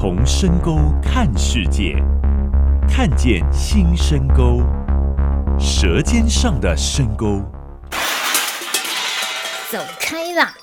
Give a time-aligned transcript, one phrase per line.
[0.00, 1.96] 从深沟看世界，
[2.88, 4.62] 看见新深沟，
[5.58, 7.42] 舌尖上的深沟。
[9.72, 10.54] 走开啦！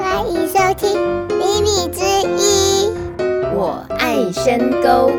[0.00, 0.98] 欢迎收听
[1.36, 2.02] 《秘密之
[2.36, 2.90] 一》，
[3.54, 5.12] 我爱深沟。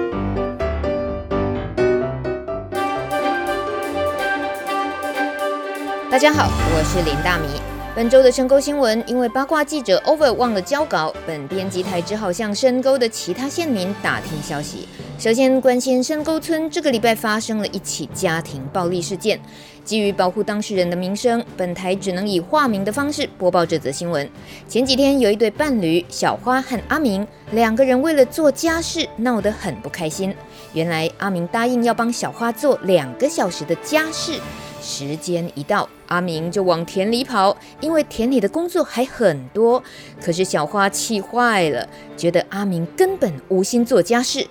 [6.12, 7.69] 大家好，我是林大米。
[8.00, 14.88] 本周的深沟新闻，因为八卦记者 Over 忘了交稿，本编辑台只好向深沟的其他县民打听消息。
[15.18, 19.38] 首先关心深沟村这个礼拜发生了一起家庭暴力事件，
[19.84, 24.30] 基于保护当事人的名声，本台只能以化名的方式播报这则新闻。
[24.66, 30.34] 前几天有一对伴侣小花和阿明两个人为了做家事闹得很不开心。
[30.72, 34.40] 原来阿明答应要帮小花做两个小时的家事。
[34.90, 39.84] 时间一到，阿明就往田里跑，因为田里的工作还很多。
[40.20, 44.48] 可是小花气坏了，觉得阿明根本无心做家事，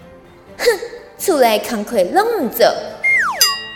[0.56, 0.64] 哼，
[1.18, 2.64] 出来扛亏弄走，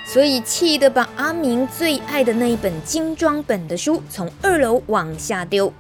[0.07, 5.73] 所以气得把阿明最爱的那一本精装本的书从二楼往下丢。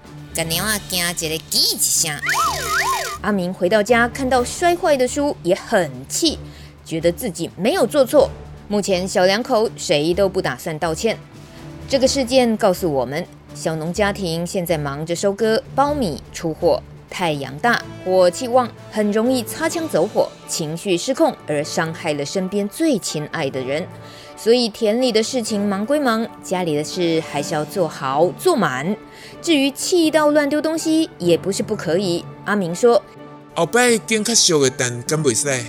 [3.20, 6.40] 阿明回到家，看到摔坏的书，也很气，
[6.84, 8.28] 觉得自己没有做错。
[8.72, 11.18] 目前小两口谁都不打算道歉。
[11.86, 13.22] 这个事件告诉我们，
[13.54, 23.86] 小农家庭现在忙着收割苞米出货，太阳大，火气旺，很容易擦枪走火，情绪失控而伤害了身边最亲爱的人。
[24.38, 28.96] 所以田里的事情忙归忙，家里的事还是要做好做满。
[29.42, 32.24] 至于气到乱丢东西，也不是不可以。
[32.46, 33.02] 阿明说
[33.54, 35.62] ：“后摆拣较俗的蛋敢袂使。”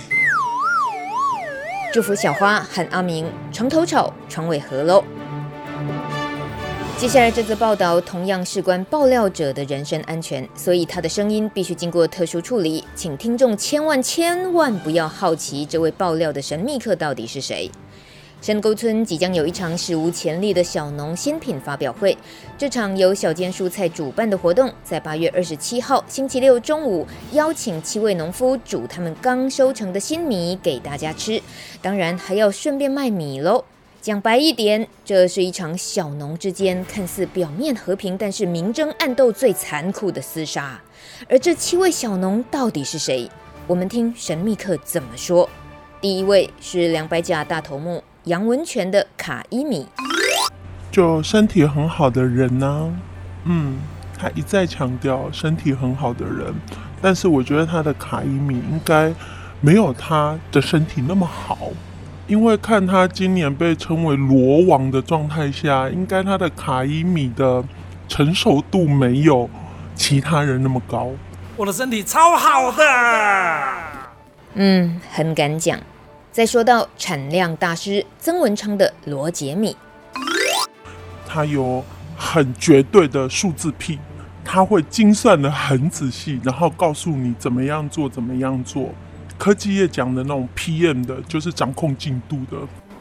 [1.94, 5.04] 祝福小花和阿明床头吵，床尾和喽。
[6.98, 17.70] 接下来这则报道同样事关爆料者的人身安全，所以他的声音必须经过特殊处理，请听众千万千万不要好奇这位爆料的神秘客到底是谁。
[18.44, 22.14] 深沟村即将有一场史无前例的小农新品发表会。
[22.58, 31.40] 这场由小间蔬菜主办的活动，在八月二十七号星期六中午，邀请七位农夫煮他们刚收成的新米给大家吃，
[31.80, 33.64] 当然还要顺便卖米喽。
[34.02, 40.78] 讲白一点，这是一场小农之间看似表面和平，但是明争暗斗最残酷的厮杀。
[41.30, 43.26] 而这七位小农到底是谁？
[43.66, 45.48] 我们听神秘客怎么说。
[46.02, 48.02] 第一位是两百甲大头目。
[48.24, 49.86] 杨文泉的卡伊米，
[50.90, 52.88] 就身体很好的人呢、啊，
[53.44, 53.76] 嗯，
[54.18, 56.54] 他一再强调身体很好的人，
[57.02, 59.12] 但是我觉得他的卡伊米应该
[59.60, 61.68] 没有他的身体那么好，
[62.26, 67.62] 因为看他今年被称为罗王的状态下，应该他的卡伊米的
[68.08, 69.50] 成熟度没有
[69.94, 71.10] 其他人那么高。
[71.58, 72.84] 我的身体超好的，
[74.54, 75.78] 嗯，很敢讲。
[76.34, 79.76] 再说到产量大师曾文昌的罗杰米，
[81.24, 81.80] 他有
[82.16, 84.00] 很绝对的数字癖，
[84.44, 88.90] 他会精算的很仔细，然后告诉你怎么样做，怎么样做。
[89.38, 92.56] 科技业讲的那种 PM 的，就是掌控进度的。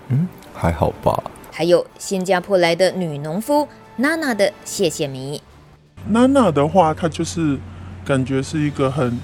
[0.10, 1.24] 嗯，还好吧。
[1.52, 5.42] 还有新加坡来的女农夫娜娜的谢谢米，
[6.08, 7.58] 娜娜的话，她就是
[8.06, 9.20] 感觉是一个很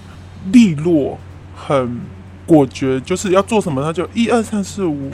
[0.51, 1.19] 利落，
[1.55, 2.01] 很。
[2.49, 5.11] 果决，就是要做什么，他就一二三四五，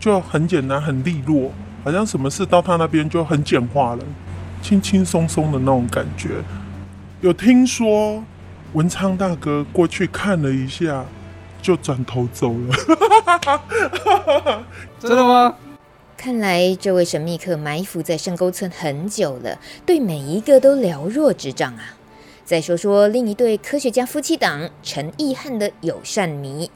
[0.00, 1.52] 就很简单，很利落，
[1.84, 4.02] 好像什么事到他那边就很简化了，
[4.62, 6.30] 轻轻松松的那种感觉。
[7.20, 8.24] 有听说
[8.72, 11.04] 文昌大哥过去看了一下，
[11.60, 12.74] 就转头走了。
[14.98, 15.54] 真的吗？
[16.16, 21.97] 看来这位神秘客埋伏在深沟村很久了，对每一个都了若指掌啊。
[22.48, 26.70] 再说说另一对科学家夫妻档陈意汉的友善迷。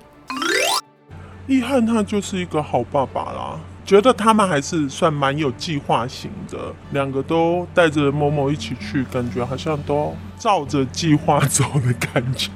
[1.47, 6.59] 意汉他就是一个好爸爸啦，觉得他们还是算蛮有计划型的，
[6.91, 12.51] 两个都带着某某一起去，感觉好像都照着计划走的感觉。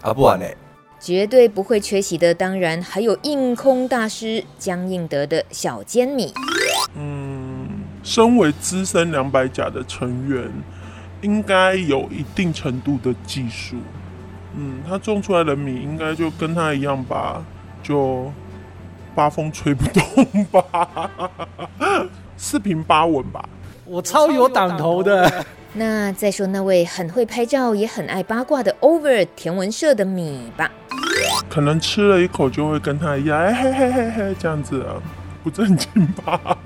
[0.00, 0.46] 啊，不然呢？
[0.98, 6.34] 绝对不会缺席的，当然还有硬空大师江应德的小煎米。
[6.96, 7.68] 嗯，
[8.02, 10.50] 身为资深两百甲的成员。
[11.22, 13.76] 应该有一定程度的技术，
[14.54, 17.42] 嗯，他种出来的米应该就跟他一样吧，
[17.82, 18.30] 就
[19.14, 21.10] 八风吹不动吧，
[22.36, 23.48] 四平八稳吧。
[23.84, 25.44] 我超有挡头的。
[25.74, 30.70] 那再说那位很会拍照也很爱八卦的 Over 田文社的米吧，
[31.48, 35.00] 可能吃了一口就会跟他一样，哎嘿嘿嘿嘿这样子啊，
[35.42, 36.56] 不正经吧？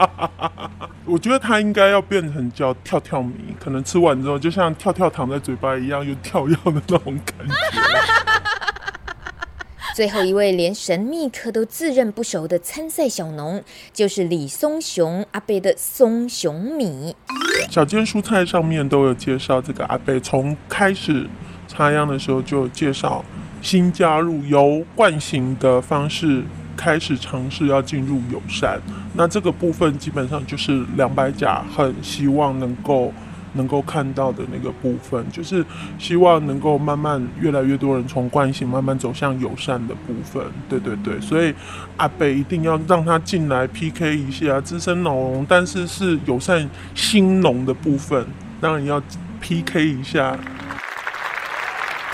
[1.06, 7.54] 我觉得他应该要变成叫跳跳米，可能吃完之后就像跳跳糖在嘴巴一样，有跳跃的那种感觉。
[9.94, 13.62] 最后一位连神秘客都自认不熟的参赛小农，
[13.92, 17.16] 就是李松雄阿贝的松雄米。
[17.70, 21.26] 小间蔬菜上面都有介绍，这个阿贝从开始
[21.68, 23.24] 插秧的时候就有介绍，
[23.62, 26.42] 新加入由惯行的方式
[26.76, 28.80] 开始尝试要进入友善。
[29.14, 33.12] 那这个部分基本上就是两百甲很希望能够。
[33.54, 35.64] 能够看到的那个部分，就是
[35.98, 40.44] 希望能够慢慢越来越多人从惯性慢慢走向友善的部分。
[40.68, 41.54] 对对对，所以
[41.96, 48.26] 阿北一定要让他进来 PK 一下资深老农，但是是友善新农的部分，
[48.60, 49.02] 当然要
[49.40, 50.38] PK 一下。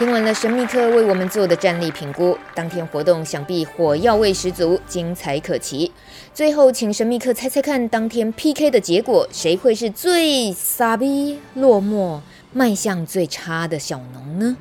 [0.03, 5.93] 听完了神秘客为我们做的战力评估，当天活动想必火药味十足，精彩可期。
[6.35, 12.19] 最后，请神秘客猜猜看，当天 PK 的结果，谁会是最傻逼、落寞、
[12.53, 14.57] 卖相最差的小农呢？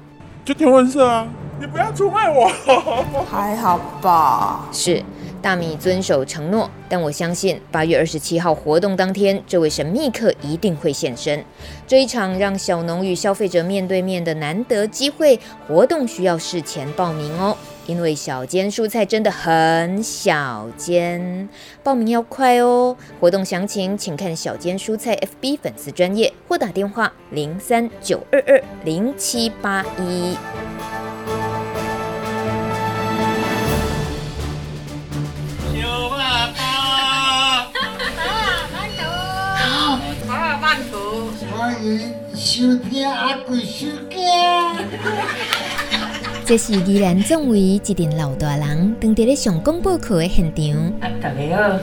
[0.46, 1.28] 就天文社啊！
[1.60, 2.48] 你不要出卖我，
[3.28, 4.70] 还好吧？
[4.72, 5.04] 是。
[5.42, 11.44] 大米遵守承诺，但我相信八月二十七号活动当天，这位神秘客一定会现身。
[11.88, 17.58] 这一场让小农与消费者面对面的难得机会，活动需要事前报名哦，
[17.88, 21.50] 因为小间蔬菜真的很小间，
[21.84, 22.96] 报名要快哦。
[23.20, 30.38] 活动详情请看小间蔬菜 FB 粉丝专业或打电话零三九二二零七八一。
[46.44, 50.94] 这是宜兰总为一阵老大人当在咧上广播课的现场。
[51.22, 51.80] 大家好，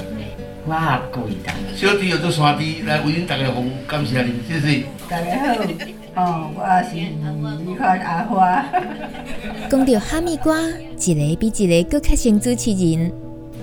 [0.66, 1.52] 我阿贵的。
[1.76, 4.82] 小弟要做山弟来为大家好，感谢你，谢谢。
[5.08, 5.54] 大家
[6.12, 6.60] 好，哦，我
[6.90, 7.12] 是宜
[7.78, 8.64] 兰阿花。
[9.70, 13.12] 讲到哈密瓜，一个比一个更较像主持人。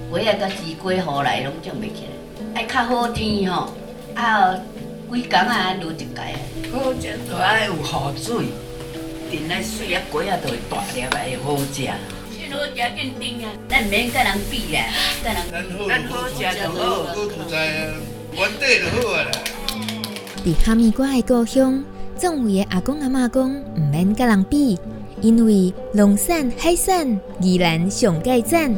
[0.10, 2.06] 我也个鸡龟好来拢种袂起
[2.54, 3.74] 来，爱较好天吼，
[4.14, 4.56] 啊。
[5.10, 6.40] 规工啊，撸一盖啊！
[6.72, 7.78] 好食都爱有雨
[8.18, 8.46] 水，
[9.30, 11.86] 田内水啊，果啊都会大粒来好食。
[12.38, 13.52] 真好食，真甜啊！
[13.70, 14.86] 咱免跟人比啊，
[15.24, 15.88] 跟人。
[15.88, 17.94] 咱好食就好，好土在啊，
[18.34, 19.32] 原地就好啊啦。
[20.44, 21.84] 伫哈密瓜的故乡，
[22.18, 24.78] 总会的阿公阿妈讲，唔免跟人比，
[25.22, 28.76] 因为龙山海产宜兰上盖赞。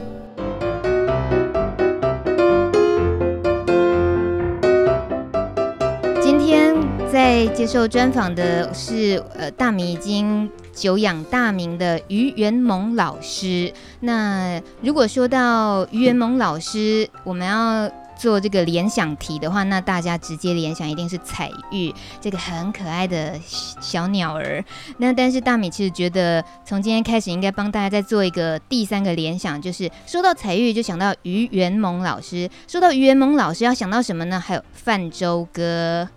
[7.38, 13.72] 在接受专访的是呃大米已经久仰大名的于元猛老师。
[14.00, 17.88] 那如果说到于元猛老师，我们要
[18.18, 24.66] 做这个联想题的话，那大家直接联想一定是彩玉这个很可爱的小鸟儿。
[24.98, 34.40] 那但是大米其实觉得，从今天开始应该帮大家再做一个第三个联想，就是说到彩玉就想到于元猛老师，说到于元猛老师要想到什么呢？
[34.40, 36.10] 还有泛舟哥。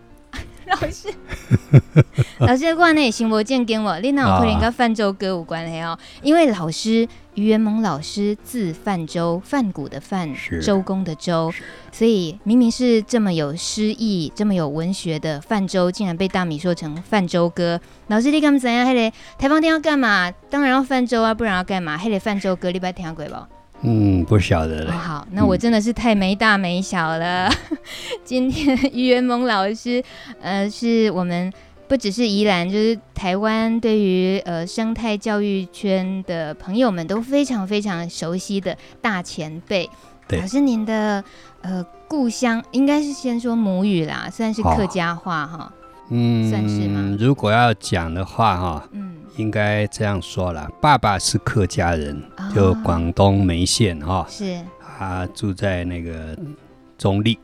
[0.70, 1.08] 老师，
[2.40, 5.99] 老师的话呢，行不见跟我，你那有可能跟泛舟歌有关系哦。
[6.22, 10.32] 因为老师于元蒙老师字泛舟，泛谷的泛，
[10.62, 11.52] 周公的周，
[11.90, 17.81] 所以明明是这么有诗意、这么有文学的泛舟，竟然被大米说成泛舟歌。
[18.08, 18.87] 老师，你干嘛怎样？
[18.87, 20.31] 还得台风天要干嘛？
[20.49, 21.97] 当然要泛舟啊，不然要干嘛？
[21.99, 23.35] 还得泛舟歌，你不要听鬼不？
[23.82, 24.92] 嗯，不晓得了。
[24.92, 24.96] 哦。
[24.96, 27.49] 好，那我真的是太没大没小了。
[27.49, 27.78] 嗯、
[28.25, 30.02] 今天于元蒙老师，
[30.40, 31.52] 呃，是我们
[31.88, 39.88] 不只是宜兰，就是台湾对于呃生态教育圈的朋友们都非常非常熟悉的大前辈。
[40.28, 41.25] 对，老师您的
[41.62, 45.72] 呃故乡应该是先说母语啦，算是客家话哈。
[46.10, 47.16] 嗯，算是吗？
[47.18, 49.16] 如果要讲的话哈，嗯。
[49.40, 54.61] 应该这样说了，爸爸是客家人，哦、就广东梅县哈，是，
[54.99, 56.38] 他住在那个
[56.99, 57.38] 中立，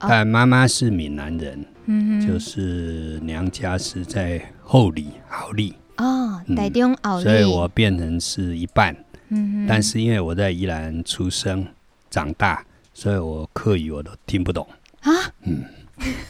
[0.00, 8.96] 哦、但妈妈是闽南人，嗯哼，就是娘家是在后里，后里哦，台中后里，所以我变成是一半，
[9.28, 11.66] 嗯哼，但是因为我在宜兰出生
[12.08, 14.66] 长大，所以我客语我都听不懂。
[15.02, 15.62] 啊，嗯，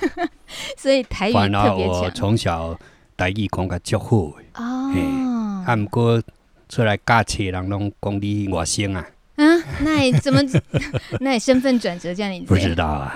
[0.76, 2.76] 所以台语特别强，我从小。
[3.18, 6.22] 台语讲个足好诶哦，啊，毋过
[6.68, 9.04] 出来驾车人拢讲你外省啊。
[9.34, 10.40] 嗯，那你怎么？
[11.20, 12.40] 那你身份转折这样你？
[12.42, 13.14] 不知道啊。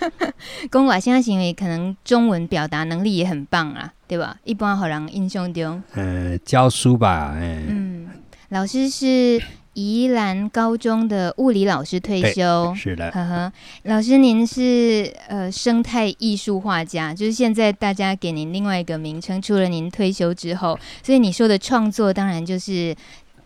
[0.72, 4.38] 讲外省行为可能中文表达能力也很棒啊，对吧？
[4.44, 5.82] 一般好人印象中。
[5.92, 7.66] 嗯、呃，教书吧，嗯。
[7.68, 8.08] 嗯，
[8.48, 9.42] 老师是。
[9.74, 13.52] 宜兰高中的物理老师退休，是的，呵呵。
[13.84, 22.94] 老师，您是呃生态艺术画家，就是现在大家给您另外一个名称，除了您退休之后，所以你说的创作当然就是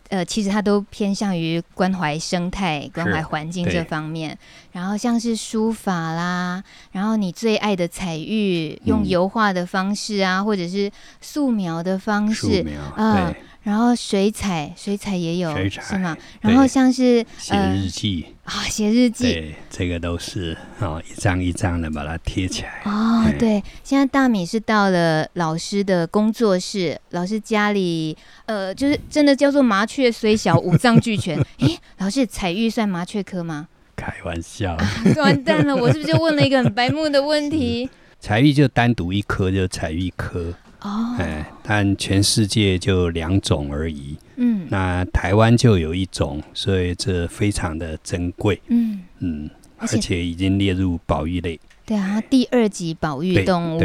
[0.09, 4.37] 呃，其实它都偏向于关怀生态、关怀环境这方面。
[4.73, 6.63] 然后像是书法啦，
[6.93, 10.91] 然后你最爱的彩玉，用油画的方式啊，嗯、或者是
[11.21, 12.65] 素描的方式
[12.97, 13.33] 啊。
[13.65, 16.17] 然后水彩，水彩也有，是吗？
[16.43, 22.83] 然后像是写日记啊，写日记，对，这个都是哦，一张一张的把它贴起来。
[22.85, 31.37] 哦，对，现在大米是到了老师的工作室，老师家里，呃，就是真的叫做麻雀虽小，五脏俱全。
[31.61, 33.69] 诶，老师，彩玉算麻雀科吗？
[33.97, 37.89] 开玩笑，啊，完蛋了，我是不是就问了一个很白目的问题？
[38.21, 40.53] 彩玉就单独一科，就彩玉科。
[40.85, 44.17] 哦，哎，但全世界就两种而已。
[44.37, 48.61] 嗯，那台湾就有一种，所以这非常的珍贵。
[48.69, 49.49] 嗯嗯，
[49.79, 51.59] 而且已经列入保育类。
[51.87, 53.81] 对啊，第二级保育动物。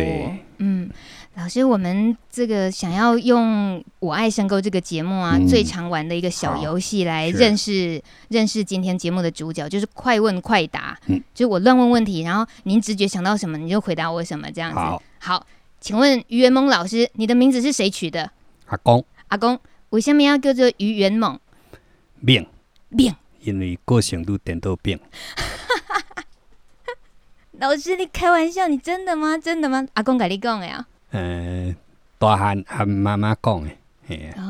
[0.58, 0.90] 嗯，
[1.36, 11.00] 老师，我们这个想要用《我爱深沟》这个节目啊，嗯、最常玩的一个小游戏来认识认识今天节目的主角，就是快问快答。
[11.08, 14.78] 嗯，就是我乱问问题，然后您直觉想到什么，你就回答我什么，这样子。
[14.78, 15.02] 好。
[15.22, 15.46] 好
[15.80, 18.32] 请问于元猛老师，你的名字是谁取的？
[18.68, 19.04] 阿公。
[19.30, 19.60] 阿公，
[19.90, 21.40] 为什么要叫做于元猛？
[23.42, 25.00] 因为个性都点到病。
[27.60, 28.68] 老师，你开玩笑？
[28.68, 29.38] 你真的吗？
[29.38, 29.88] 真的吗？
[29.94, 30.86] 阿公跟你讲的呀？
[31.12, 31.76] 嗯、呃，
[32.18, 33.70] 大汉阿妈妈讲的，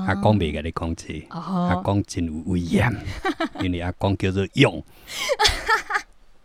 [0.07, 1.37] 阿公没跟你讲这个。
[1.37, 2.91] 哦、阿公真有威严，
[3.61, 4.83] 因为阿公叫做勇。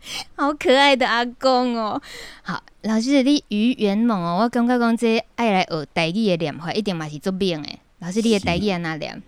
[0.35, 2.01] 好可爱的阿公哦！
[2.43, 7.79] 好，老师，你于元猛哦，我感觉讲这爱来学台语的念法，一定嘛是做命诶。
[7.99, 9.21] 老师，你的台语在哪念？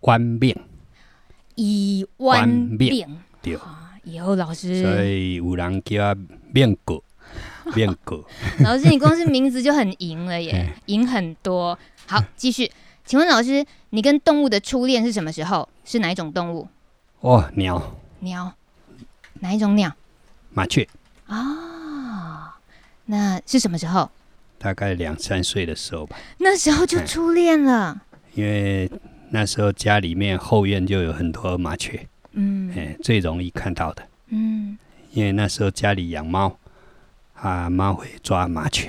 [0.00, 0.56] 弯命，
[1.54, 3.58] 以弯病对。
[4.02, 6.14] 以后老师，所以有人叫
[6.52, 7.02] 面哥，
[7.76, 8.24] 面哥。
[8.60, 11.78] 老师，你光是名字就很赢了耶，赢很多。
[12.06, 12.70] 好，继续，
[13.04, 15.68] 请问老师，你跟动物的初恋是什么时候？
[15.84, 16.66] 是哪一种动物？
[17.20, 17.94] 哦，鸟。
[18.20, 18.54] 鸟，
[19.40, 19.94] 哪一种鸟？
[20.52, 20.86] 麻雀
[21.26, 22.48] 啊、哦，
[23.06, 24.10] 那是什么时候？
[24.58, 26.16] 大概两三岁的时候吧。
[26.38, 28.02] 那时候就初恋了。
[28.34, 28.90] 因为
[29.30, 34.78] 那时候家里面后院就有很多麻雀，嗯，哎，最容易看到的，嗯，
[35.12, 36.56] 因为那时候家里养猫，
[37.34, 38.88] 啊，猫会抓麻雀，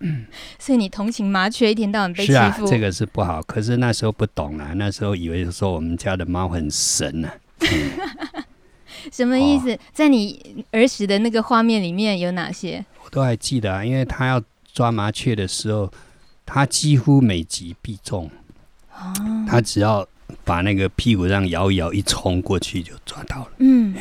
[0.00, 0.26] 嗯，
[0.58, 3.42] 所以你同情麻雀一天到晚被欺负，是啊，这个是不好。
[3.42, 7.34] 可是那时候不懂啊，那时候以为说我们家的猫很神呢、啊。
[7.70, 7.90] 嗯
[9.12, 9.78] 什么意思？
[9.92, 12.84] 在你儿时的那个画面里面有哪些？
[13.04, 14.42] 我都还记得啊，因为他要
[14.72, 15.92] 抓麻雀的时候，
[16.44, 18.28] 他几乎每集必中。
[18.94, 19.12] 哦，
[19.46, 20.04] 他只要
[20.44, 23.50] 把那个屁股这样摇一摇，一冲过去就抓到了。
[23.58, 23.94] 嗯。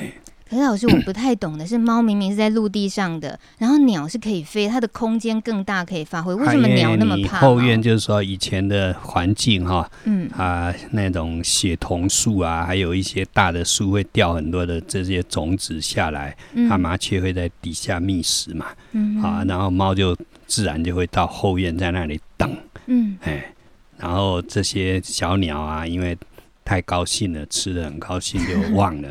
[0.52, 6.36] 可是老师，我不太懂的是，猫明明是在陆地上的，然后鸟是可以飞，它的空间更大，可以发挥。
[6.36, 7.40] 为什么鸟那么怕？
[7.40, 16.36] 后院就是说以前的环境哈，嗯啊，那种血桐树啊，还有一些大的树会掉很多的这些种子下来，
[16.68, 20.14] 它麻雀会在底下觅食嘛，嗯啊，然后猫就
[20.48, 22.54] 自然就会到后院在那里等，
[22.88, 23.54] 嗯，哎，
[23.98, 26.18] 然后这些小鸟啊，因为
[26.66, 29.08] 太高兴了，吃的很高兴就忘了。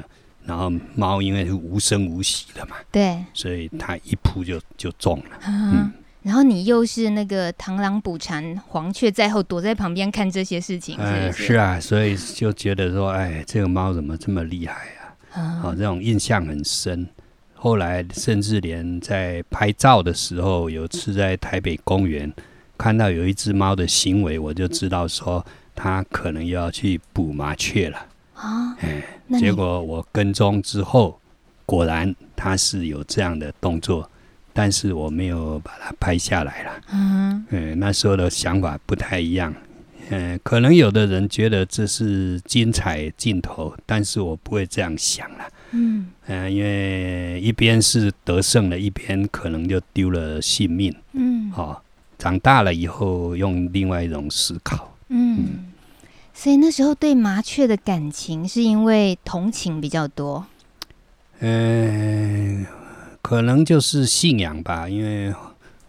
[0.50, 5.38] 然后猫因为是无声无息的嘛，对，所以它一扑就就中了。
[5.46, 5.92] 嗯，嗯，
[6.24, 15.14] 然后你又是那个螳螂捕蝉，黄雀在后，躲在旁边看这些事情是是，呃，是啊，所以就觉得说，哎，这个猫怎么这么厉害啊？
[15.36, 17.06] 嗯，哦，这种印象很深。
[17.54, 22.32] 后来甚至连在拍照的时候，有次在台北公园
[22.76, 28.06] 看到有一只猫的行为，我就知道说它可能要去捕麻雀了。
[28.40, 29.02] 啊，哎，
[29.38, 31.20] 结果我跟踪之后，
[31.66, 34.10] 果然他是有这样的动作，
[34.54, 36.72] 但是我没有把它拍下来了。
[36.90, 39.54] 嗯，嗯，那时候的想法不太一样。
[40.08, 45.44] 嗯，可能有的人觉得这是精彩镜头，但是我不会这样想了。
[45.72, 50.92] 嗯，嗯，因为一边是得胜了，一边可能就丢了性命。
[51.12, 51.82] 嗯，好，哦，
[52.18, 54.96] 长大了以后用另外一种思考。
[55.10, 55.36] 嗯。
[55.38, 55.69] 嗯
[56.42, 60.46] 所以那时候对麻雀的感情是因为同情比较多，
[61.40, 62.64] 嗯，
[63.20, 65.34] 可能就是信仰吧，因为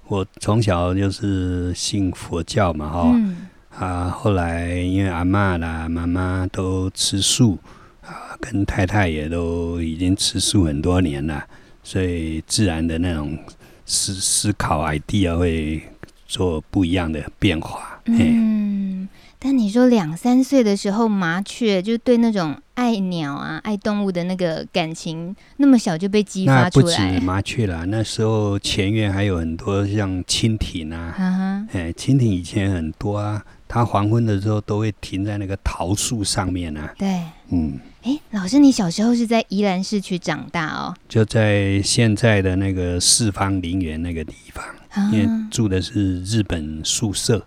[0.10, 3.48] 我从小就是信佛教嘛，哈、嗯，
[3.80, 7.58] 啊，后来因为阿妈啦、妈妈都吃素，
[8.02, 11.42] 啊，跟太太也都已经吃素很多年了，
[11.82, 13.40] 所以自然的那种
[13.86, 15.82] 思思考 idea 会
[16.28, 19.08] 做不一样的变化，嗯。
[19.44, 26.86] 但你说两三岁的时候，麻雀就对那种爱鸟啊、爱动物的那个感情，那么小就被激发出来。
[26.86, 36.94] 那不止麻雀啦， 那时候前院还有很多像蜻蜓啊，哎、uh -huh.，蜻蜓以前很多啊，它黄昏的时候都会停在那个桃树上面啊。
[36.96, 40.94] 对，嗯，哎，老师，你小时候是在宜兰市区长大哦？
[41.10, 45.12] 就在现在的那个四方陵园那个地方，uh.
[45.12, 47.44] 因为住的是日本宿舍。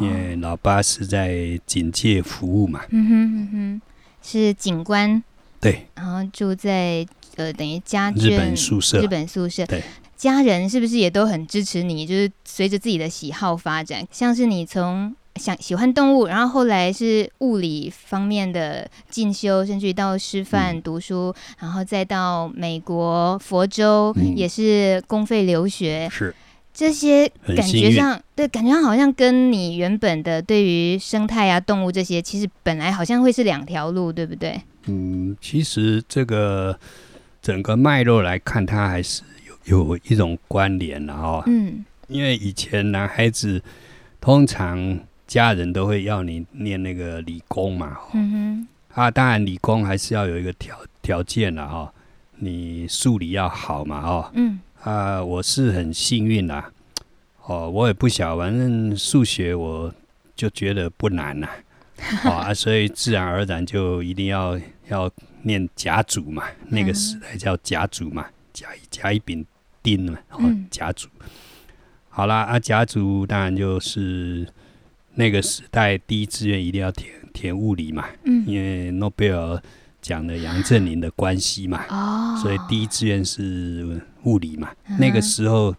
[0.00, 3.80] 因为老爸是在警界服务嘛，嗯哼嗯哼，
[4.22, 5.22] 是警官，
[5.60, 9.82] 对，然后住在呃等于家日本宿舍，日本宿舍，对，
[10.16, 12.06] 家人是不是也都很支持你？
[12.06, 26.34] 就是随着自己的喜好发展，像是你从想喜欢动物，然后后来是物理方面的进修，甚至于到师范读书，嗯，然后再到美国佛州，嗯，也是公费留学，是。
[26.76, 34.60] 这些感觉上，对，感觉上好像跟你原本的对于生态啊、动物这些，其实本来好像会是两条路，对不对？
[34.84, 36.78] 嗯，其实这个
[37.40, 39.22] 整个脉络来看，它还是
[39.64, 41.42] 有有一种关联的哈。
[41.46, 43.62] 嗯，因为以前男孩子
[44.20, 47.96] 通常家人都会要你念那个理工嘛。
[48.12, 48.68] 嗯哼。
[48.92, 51.90] 啊，当然理工还是要有一个条条件的哈，
[52.36, 54.30] 你数理要好嘛，哦。
[54.34, 54.60] 嗯。
[54.86, 56.70] 啊，我是很幸运啦，
[57.42, 59.92] 哦，我也不晓，反正数学我
[60.36, 61.48] 就觉得不难呐，
[62.24, 64.56] 哦啊，所以自然而然就一定要
[64.88, 65.10] 要
[65.42, 69.44] 念甲组嘛，那个时代叫甲组嘛，甲甲乙丙
[69.82, 71.08] 丁嘛，哦，甲组。
[72.08, 74.46] 好啦，啊，甲组当然就是
[75.14, 78.06] 那个时代第一志愿一定要填填物理嘛，
[78.46, 79.60] 因为诺贝尔。
[80.06, 84.70] 讲的杨振宁的关系嘛，哦，所以第一志愿是物理嘛。
[84.88, 85.74] 嗯、那个时候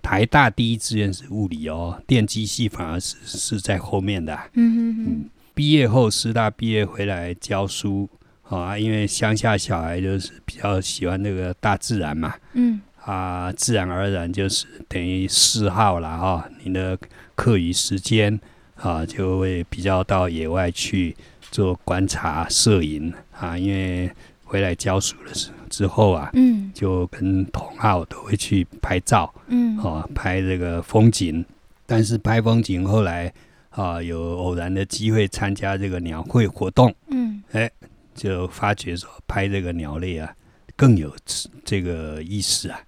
[0.00, 4.46] 台大第一志愿是物理哦，电机系反而是是在后面的、啊。
[4.52, 8.08] 嗯哼哼嗯，毕业后师大毕业回来教书
[8.44, 12.32] 啊，因为乡下小孩就是比较喜欢那个大自然嘛。
[12.52, 16.48] 嗯啊，自然而然就是等于嗜好了哈。
[16.62, 16.96] 你的
[17.34, 18.38] 课余时间
[18.76, 21.16] 啊，就会比较到野外去。
[21.54, 24.10] 做观察、摄影啊，因为
[24.42, 31.44] 回来教书的时之后啊，嗯，就跟同好都会去拍照，嗯，哦，拍这个风景。
[31.86, 33.32] 但是拍风景后来
[33.70, 37.70] 啊，有偶然的机会参加这个鸟会活动，嗯，哎，
[38.16, 40.34] 就发觉说拍这个鸟类啊
[40.74, 41.14] 更有
[41.64, 42.80] 这个意思啊。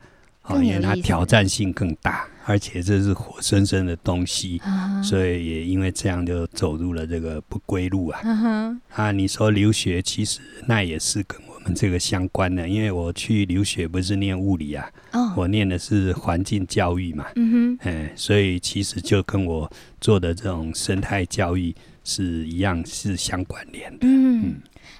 [0.48, 8.80] 哦，因为它挑战性更大，而且这是活生生的东西，啊，所以也因为这样就走入了这个不归路啊，啊。
[8.92, 19.68] 啊，你说留学，其实那也是跟我们这个相关的，因为我去留学不是念物理啊，哦，我念的是环境教育嘛，嗯哼，哎，所以其实就跟我
[20.00, 23.98] 做的这种生态教育是一样，是相关联的。
[24.02, 24.54] 嗯，嗯，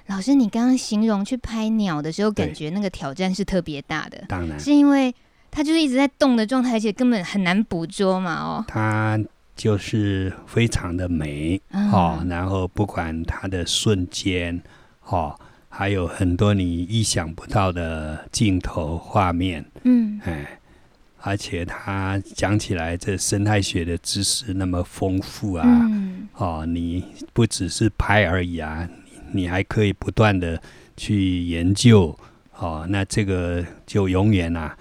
[0.07, 4.59] 老师，你刚刚形容去拍鸟的时候，感觉那个挑战是特别大的，当然。
[4.59, 5.15] 是因为。
[5.49, 8.65] 它就是一直在动的状态，而且根本很难捕捉嘛，哦。
[8.67, 9.19] 它
[9.55, 14.61] 就是非常的美，嗯、哦，然后不管它的瞬间，
[15.05, 15.35] 哦，
[15.67, 20.59] 还有很多你意想不到的镜头画面，嗯，哎，
[21.21, 28.87] 而且它讲起来，这生态学的知识那么丰富啊，嗯，哦，你不只是拍而已啊，
[29.31, 30.61] 你还可以不断的
[30.95, 32.15] 去研究，
[32.57, 34.77] 哦，那这个就永远啊。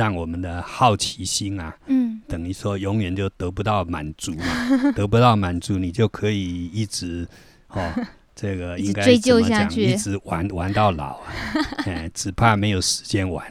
[0.00, 7.28] 让我们的好奇心啊，嗯，等于说永远就得不到满足嘛， 得不到满足，你就可以一直
[7.68, 7.92] 哦，
[8.34, 9.70] 这个 应该怎么讲？
[9.76, 11.32] 一直玩玩到老啊，
[11.84, 13.46] 哎，只怕没有时间玩。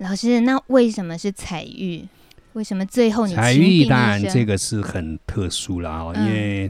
[0.00, 2.04] 老师，那为什么是彩玉？
[2.54, 3.84] 为什么最后你彩玉？
[3.84, 6.68] 当然这个是很特殊了哦，因为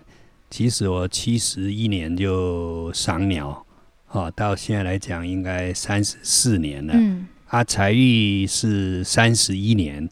[0.50, 3.64] 其实我七十一年就赏鸟，
[4.10, 6.92] 哦，到现在来讲应该三十四年了。
[6.94, 7.26] 嗯。
[7.54, 10.08] 啊，彩玉是三十一年，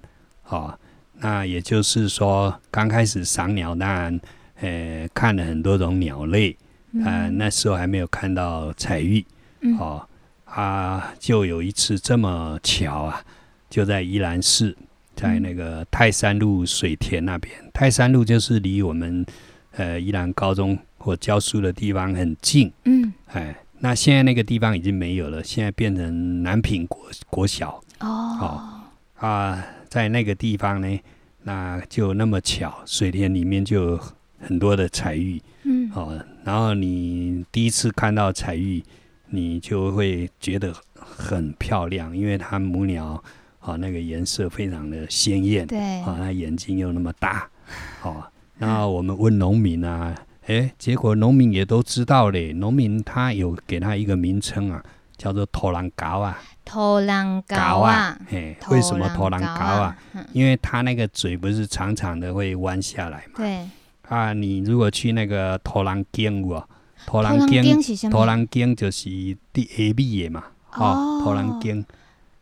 [0.46, 0.78] 哦，
[1.18, 4.20] 那也就是说，刚开始赏鸟，当然，
[4.60, 6.56] 呃，看了很多种鸟类，
[7.04, 9.26] 啊、呃，那时候还没有看到彩玉，
[9.80, 10.06] 哦，
[10.44, 13.20] 啊，就有一次这么巧啊，
[13.68, 14.76] 就在宜兰市，
[15.16, 19.26] 在那个泰山路水田那边，泰山路就是离我们
[19.72, 23.56] 呃宜兰高中或教书的地方很近，嗯，哎。
[23.84, 27.82] 那现在那个地方已经没有了，现在变成南平国国小。
[27.98, 28.06] 哦，
[28.40, 28.80] 哦
[29.16, 31.00] 啊，在那个地方呢，
[31.42, 34.00] 那就那么巧，水田里面就有
[34.38, 38.80] 很多的彩玉，嗯，哦，然后你第一次看到彩玉，
[39.30, 43.20] 你就会觉得很漂亮，因为它母鸟
[43.62, 47.50] 哦，那个颜色非常的鲜艳，对，啊、哦，它眼睛又那么大，
[48.04, 48.22] 哦，
[48.58, 50.14] 然后我们问农民啊，
[50.46, 52.52] 哎，结果农民也都知道嘞。
[52.52, 54.82] 农民他有给他一个名称啊，
[55.16, 56.36] 叫做土人高啊。
[56.64, 59.96] 土人高啊，嘿，为什么土人高啊？
[60.32, 63.34] 因为他那个嘴不是长长的会弯下来嘛。
[63.36, 63.68] 对。
[64.08, 66.68] 啊，你如果去那个土人经过，
[67.06, 69.08] 土人经，土人经就是
[69.52, 70.44] 地下米的嘛。
[70.74, 71.20] 哦。
[71.22, 71.84] 土人经。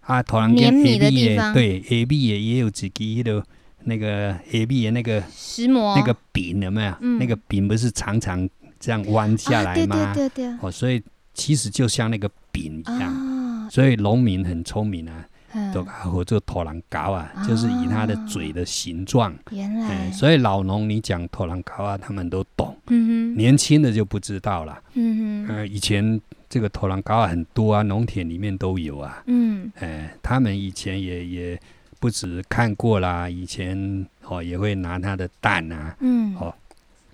[0.01, 3.33] 啊，土人经下米的，对，下米的也有自己的。
[3.33, 3.47] 那个
[3.87, 6.95] A B 的那个石磨，那个柄有没有？
[7.01, 9.97] 嗯、那个柄不是常常这样弯下来吗？
[9.97, 10.59] 啊、对对对对。
[10.61, 11.03] 哦，所以
[11.35, 13.13] 其实就像那个柄一样。
[13.13, 15.25] 啊、所以农民很聪明啊，
[15.73, 19.35] 都和这个土人高啊，啊就是以他的嘴的形状。
[19.51, 20.11] 原来、哎。
[20.13, 22.77] 所以老农你讲土人高啊，他们都懂。
[22.89, 23.37] 嗯哼。
[23.37, 24.79] 年轻的就不知道了。
[24.95, 25.55] 嗯哼。
[25.57, 29.23] 呃，以前这个土人高啊很多啊，农田里面都有啊。
[29.27, 29.73] 嗯。
[29.77, 31.61] 哎，他们以前也也。
[32.01, 36.53] 不止看过啦，以前哦也会拿它的蛋啊，嗯，哦，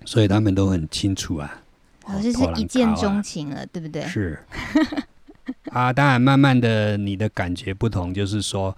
[0.05, 1.61] 所以他们都很清楚啊。
[2.07, 4.01] 老师是一见钟情了，对不对？
[4.07, 4.39] 是。
[5.71, 8.75] 啊，当然，慢慢的你的感觉不同，就是说，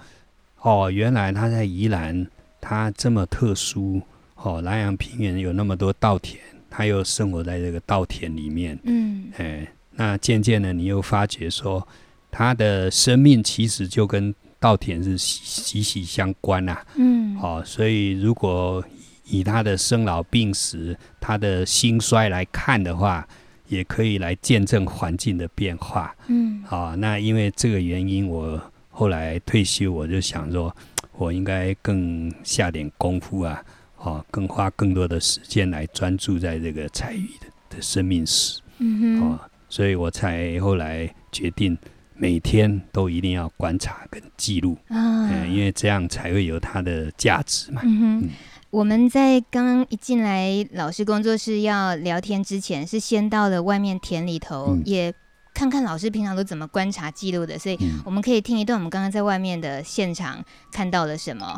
[0.62, 2.28] 哦，原来他在宜兰，
[2.62, 4.02] 他这么特殊，
[4.36, 11.88] 哦，南阳平原有那么多稻田，他又生活在这个稻田里面，嗯，哎，那渐渐的你又发觉说，
[12.30, 18.84] 他的生命其实就跟稻田是息息相关呐、啊，嗯，好、哦，所以如果
[19.24, 23.26] 以他的生老病死、他的兴衰来看的话，
[23.68, 30.76] 也可以来见证环境的变化，嗯，好、哦，那因为这个原因，我后来退休，我就想说，
[31.14, 33.64] 我应该更下点功夫啊，
[33.98, 41.78] 哦，更花更多的时间来专注在这个采玉的的生命史，嗯哼，哦，所以我才后来决定。
[42.22, 47.82] 每天都一定要观察跟记录啊、嗯，因为这样才会有它的价值嘛。
[47.86, 48.30] 嗯，嗯、
[48.70, 55.14] 我们在刚刚一进来老师工作室要聊天之前，是先到了外面田里头，嗯、也
[55.54, 61.56] 看看老师平常都怎么观察记录的，所以我们可以听一段我们刚刚在外面的现场看到了什么。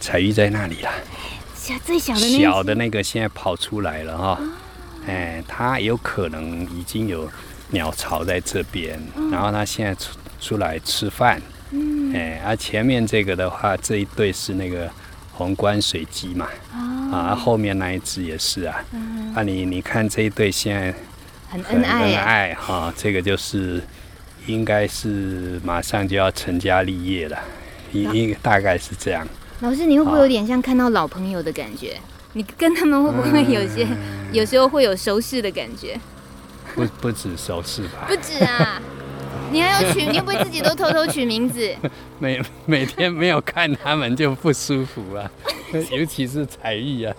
[0.00, 0.90] 彩玉在那里啦，
[1.54, 4.40] 小最小的那小的那个现在跑出来了哈，
[5.06, 7.28] 哎，它有可能已经有。
[7.74, 8.98] 鸟巢在这边，
[9.30, 14.90] 然后它现在出出来吃饭，嗯，哎，而、啊、前面这个的话，这一对是那个
[15.32, 20.94] 红冠水鸡嘛，哦、啊，后面那一只也是啊，嗯、啊你，你你看这一对现在
[21.50, 23.82] 很恩爱，恩爱哈、啊，这个就是
[24.46, 27.38] 应该是马上就要成家立业了，
[27.92, 29.26] 应应大概是这样。
[29.60, 31.92] 老师，你会不会有点像看到老朋友的感觉？
[31.94, 32.00] 啊、
[32.34, 33.96] 你跟他们会不会有些、嗯、
[34.32, 35.98] 有时候会有熟识的感觉？
[36.74, 38.06] 不不止首次吧？
[38.08, 38.80] 不止啊！
[39.52, 41.72] 你还要取，你又不会自己都偷偷取名字？
[42.18, 45.30] 每每天没有看他们就不舒服啊，
[45.92, 47.14] 尤其是才艺啊。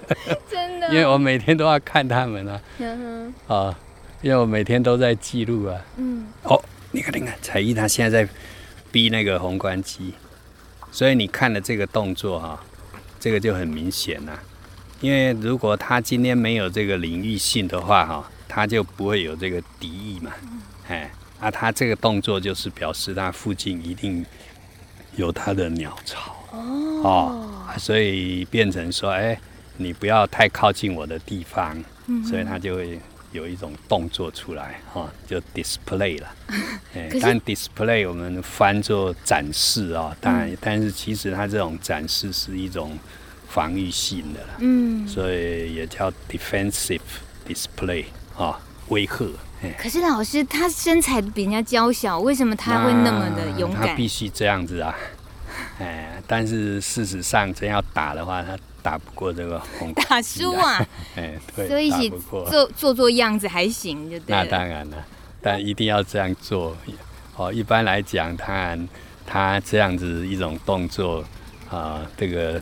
[0.50, 0.90] 真的？
[0.90, 2.60] 因为我每天都要看他们啊。
[2.80, 3.56] 嗯哼。
[3.56, 3.80] 啊，
[4.22, 5.80] 因为我每天都在记录啊。
[5.98, 6.28] 嗯。
[6.44, 8.32] 哦，你看，你看，才艺他现在在
[8.92, 10.14] 逼那个宏观机，
[10.92, 12.64] 所以你看了这个动作哈、啊，
[13.20, 14.44] 这个就很明显了、啊。
[15.00, 18.32] 因为如果他今天没有这个领域性的话哈、啊。
[18.56, 20.32] 他就不会有这个敌意嘛，
[20.88, 24.26] 哎，啊，他这个动作就是表示他附近一定
[25.18, 26.32] 有他的鸟巢。
[26.52, 29.38] 哦，哦，所以变成说，哎，
[29.76, 31.76] 你不要太靠近我的地方，
[32.26, 32.98] 所以他就会
[33.34, 36.34] 有一种动作出来，哈、哦， 就 display 了，
[36.96, 42.98] 哎，是但 display 我们翻作展示啊、哦，当然，嗯、但是其实它这种展示是一种
[43.50, 47.02] 防御性的，嗯，所以也叫 defensive
[47.46, 48.06] display。
[48.38, 48.56] 啊、哦，
[48.90, 49.26] 威吓！
[49.80, 53.88] 可是老师，他身材比人家娇小，为什么他会那么的勇敢？
[53.88, 54.94] 他必须这样子啊！
[55.80, 60.04] 哎，但是事实上，真要打的话，他打不过这个红、啊。
[60.08, 60.86] 打输啊！
[61.16, 64.36] 哎，对，所以一起做做做样子还行，就对。
[64.36, 64.98] 那当然了，
[65.42, 66.76] 但一定要这样做。
[67.38, 68.78] 哦，一般来讲，他
[69.26, 71.22] 他这样子一种动作
[71.70, 72.62] 啊、呃，这个。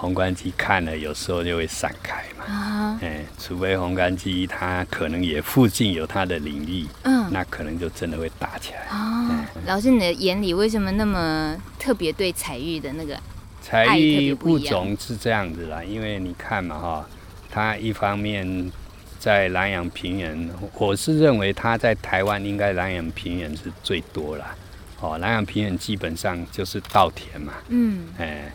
[0.00, 2.44] 红冠鸡看了，有时候就会散开嘛。
[2.44, 8.82] 啊，哎，除非红冠鸡它可能也附近有它的领域，嗯，那可能就真的会打起来。
[8.82, 13.18] 啊，嗯、老师，你的眼里为什么那么特别对彩玉的那个
[13.60, 15.82] 彩玉物种是这样子啦？
[15.82, 17.08] 因为你看嘛，哈，
[17.50, 18.70] 它一方面
[19.18, 24.54] 在南洋平原，我是认为它在台湾应该南洋平原是最多啦。
[25.00, 27.52] 哦，南洋平原基本上就是稻田嘛。
[27.68, 28.52] 嗯，哎。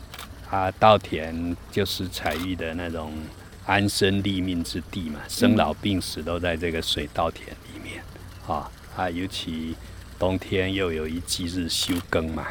[0.54, 3.12] 啊，稻田就是采玉的那种
[3.66, 8.04] 安身立命之地嘛，生老病死都在这个水稻田里面
[8.46, 8.70] 啊。
[8.96, 9.76] 啊，尤其
[10.20, 12.46] 冬天又有一季是休耕嘛，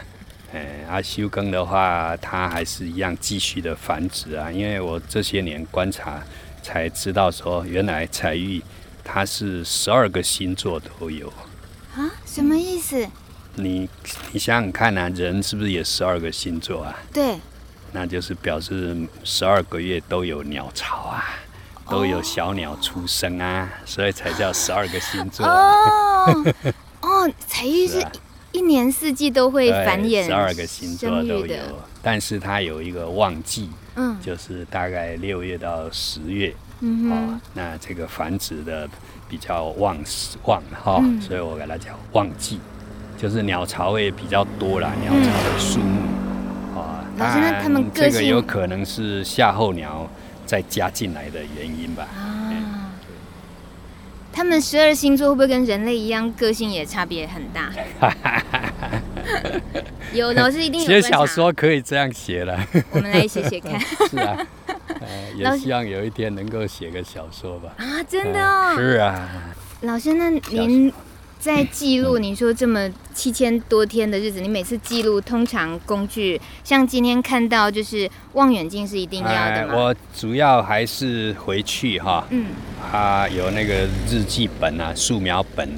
[0.53, 4.51] 哎，啊，休耕的话，它还是一样继续的繁殖啊。
[4.51, 6.21] 因为我这些年观察，
[6.61, 8.61] 才知道说，原来采玉
[9.05, 11.29] 它是十二个星座都有。
[11.95, 12.11] 啊？
[12.27, 13.09] 什么意思？
[13.55, 13.88] 你
[14.33, 16.99] 你想想看啊，人是不是也十二个星座啊？
[17.12, 17.38] 对。
[17.92, 21.24] 那就是表示十二个月都有鸟巢啊，
[21.88, 25.72] 都有小鸟出生啊，哦、所以才叫十二个星座、啊。
[26.26, 26.55] 哦，
[27.02, 28.05] 哦，彩玉是。
[28.55, 31.57] 一年四季都会繁衍，十二个星座都有，
[32.02, 38.87] 但是它有一个旺季，嗯，就是大概六月到十月，嗯哦，那这个繁殖的
[39.26, 39.96] 比较旺
[40.44, 42.61] 旺哈，嗯、所以我给它叫旺季，
[43.16, 46.02] 就是鸟巢会比较多啦，鸟巢的数目，
[47.16, 50.09] 啊、嗯，当然、哦、他们这个有可能是夏候鸟
[50.46, 52.07] 再加进来的原因吧。
[52.14, 52.31] 啊
[54.35, 57.70] 他们十二星座会不会跟人类一样，个性也差别很大？
[60.14, 62.59] 有老师一定有写小说可以这样写了。
[62.92, 63.79] 我们来写写看。
[64.09, 64.38] 是啊，
[64.88, 67.75] 呃，也希望有一天能够写个小说吧。
[67.77, 68.75] 啊，真的哦。
[68.75, 69.29] 是啊。
[69.83, 70.90] 老师，那您？
[71.42, 79.74] 在记录你说这么七千多天的日子，你每次记录通常工具，像今天看到就是望远镜是一定要的吗？
[79.74, 82.46] 我主要还是回去哈，嗯，
[82.92, 85.68] 啊有那个日记本啊、素描本，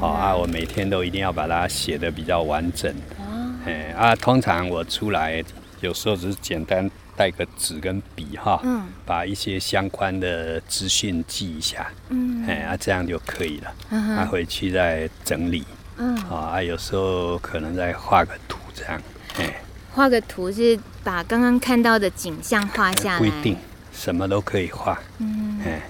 [0.00, 2.90] 好啊，我每天都一定要把它写的比较完整。
[3.18, 5.44] 哦，哎啊，通常我出来
[5.82, 6.90] 有时候只是简单。
[7.22, 15.64] 带个纸跟笔哈，嗯，把一些相关的资讯记一下，嗯，哎，啊，这样就可以了，嗯，啊，回去再整理，
[15.98, 19.00] 嗯，啊，有时候可能再画个图这样，
[19.38, 23.56] 哎，画个图是把刚刚看到的景象画下来，不一定，
[23.92, 25.80] 什么都可以画，嗯，哎，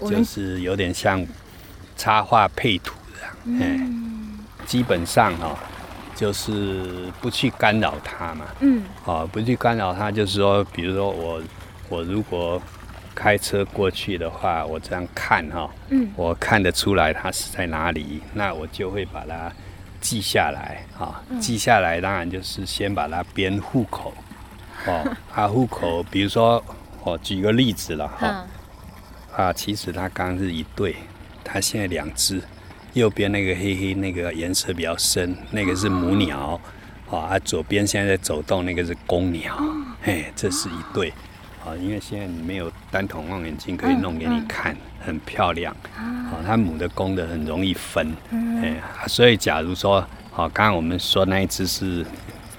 [0.00, 1.22] 就是有点像
[1.98, 3.78] 插画配图这样，哎，
[4.64, 5.54] 基本上哈。
[6.18, 11.40] 就是不去干扰它嘛，嗯，啊，不去干扰它，就是说，比如说我，
[11.88, 12.60] 我如果
[13.14, 19.52] 开车过去的话，我这样看哈，嗯，我看得出来它是在哪里，那我就会把它
[20.00, 24.12] 记下来，啊，记下来，当然就是先把它编户口，
[24.88, 26.60] 哦， 啊，户口，比如说，
[27.04, 28.44] 我举个例子了，哈，
[29.36, 30.96] 啊，其实它刚刚是一对，
[31.44, 32.42] 它现在两只。
[32.94, 36.60] 右边那个黑黑那个颜色比较深，那个是母鸟，
[37.10, 39.56] 啊、啊，左边现在在走动，那个是公鸟，
[40.02, 41.10] 嘿，这是一对，
[41.64, 48.12] 啊，因为现在你没有单筒望远镜可以弄给你看，很漂亮，啊，它母的公的很容易分，
[48.62, 48.74] 哎，
[49.06, 52.04] 所以假如说，好，刚刚我们说那一只是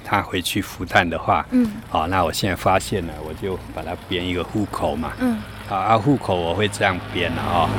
[0.06, 5.38] 它回去孵蛋的话，嗯，好，那我现在发现了，我就把它编一个户口嘛，嗯。
[5.76, 7.70] 啊，户口我会这样编的哦。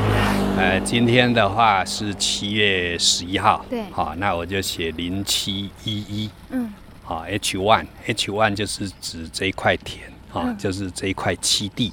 [0.56, 6.72] 呃，今天的话是七月十一号，对，好，那我就写零七一一，嗯，
[7.02, 11.92] 好，H one，H one 就是指这一块田，哈，就是这一块栖地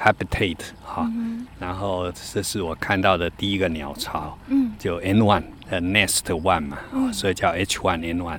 [0.00, 1.10] ，habitat，哈，
[1.58, 6.78] 然后这是我看到的第一个鸟巢，嗯，就 N one，呃，nest one 嘛，
[7.12, 8.38] 所以叫 H one N one，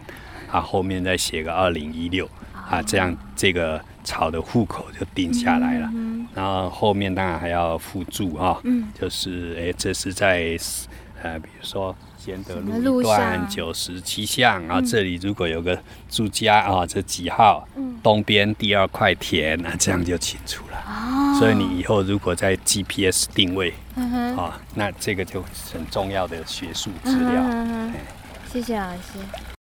[0.51, 2.27] 啊，后面再写个二零一六，
[2.67, 3.79] 啊，这样这个。
[4.05, 10.57] 巢的户口就定下来了，嗯、然后后面当然还要附注啊，嗯、就是哎，这是在
[11.21, 15.77] 呃，比如说贤德路一段九十七巷，然后这里如果有个
[16.09, 20.77] 住家啊，这几号，嗯、东边第二块田，那这样就清楚了。
[20.87, 23.73] 哦、所以你以后如果在 GPS 定位，
[24.37, 25.41] 啊，那这个就
[25.73, 27.43] 很重要的学术资料。
[28.51, 29.54] 谢谢老师。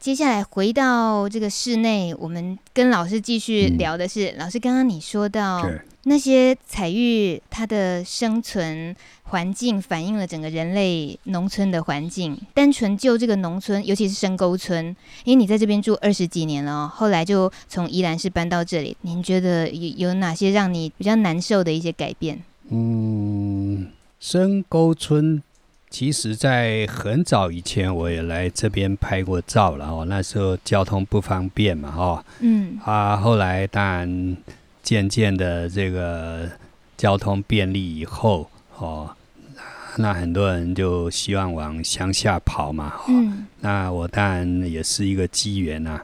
[0.00, 5.70] 接下来回到这个室内，我们跟老师继续聊的是，嗯、老师刚刚你说到
[6.04, 12.34] 那些彩玉它的生存环境反映了整个人类农村的环境。
[12.54, 14.86] 单纯就这个农村，尤其是深沟村，
[15.24, 22.42] 因为你在这边住二十几年了哦，后来就从宜兰市搬到这里，您觉得有有哪些让你比较难受的一些改变？
[22.70, 25.42] 嗯，深沟村。
[25.90, 30.04] 其实，在很早以前，我也来这边拍过照了哦。
[30.08, 32.24] 那时候交通不方便嘛，哈。
[32.38, 32.78] 嗯。
[32.84, 34.36] 啊，后来当然
[34.84, 36.48] 渐渐的这个
[36.96, 38.48] 交通便利以后，
[38.78, 39.10] 哦，
[39.96, 42.94] 那很多人就希望往乡下跑嘛。
[43.08, 43.48] 嗯。
[43.58, 46.00] 那我当然也是一个机缘呐，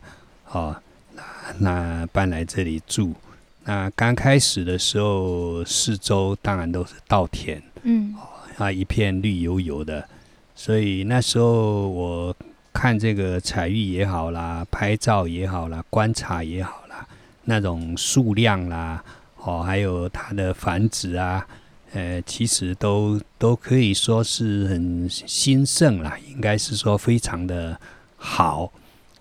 [0.51, 0.77] 哦，
[1.15, 1.23] 那
[1.61, 3.15] 那搬来这里住。
[3.63, 7.63] 那刚开始的时候，四周当然都是稻田。
[7.85, 8.13] 嗯。
[8.57, 10.07] 啊，一片绿油油的，
[10.55, 12.35] 所以那时候我
[12.73, 17.07] 看这个彩玉也好啦，拍照也好啦，观察也好啦，
[17.45, 19.03] 那种数量啦，
[19.37, 21.47] 哦，还有它的繁殖啊，
[21.93, 27.79] 呃，其实都都可以说是很兴盛啦，应该是说非常的
[28.17, 28.73] 好，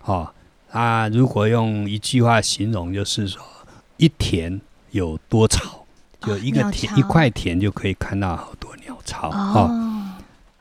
[0.04, 0.32] 哦。
[0.72, 3.42] 啊，如果用一句话形容，就是说
[3.96, 4.60] 一田
[4.92, 5.86] 有多草，
[6.20, 8.54] 就一个田、哦、一块田就可以看到好
[9.06, 10.02] 多鸟巢哦，哦。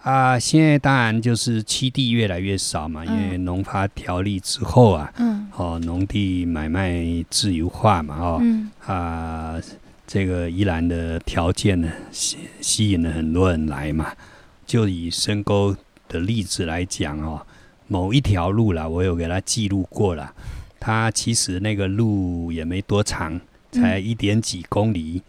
[0.02, 9.54] 啊，现在当然就是七地越来越少嘛，嗯、因为农发条例之后啊，嗯，哦，农地买卖自由化嘛，哦，嗯、啊，
[10.06, 14.12] 这个宜兰的条件呢，吸吸引了很多人来嘛。
[14.66, 15.76] 就以深沟
[16.08, 17.40] 的例子来讲哦。
[17.86, 20.32] 某一条路啦，我有给他记录过了。
[20.80, 23.38] 他其实那个路也没多长，
[23.70, 25.22] 才一点几公里，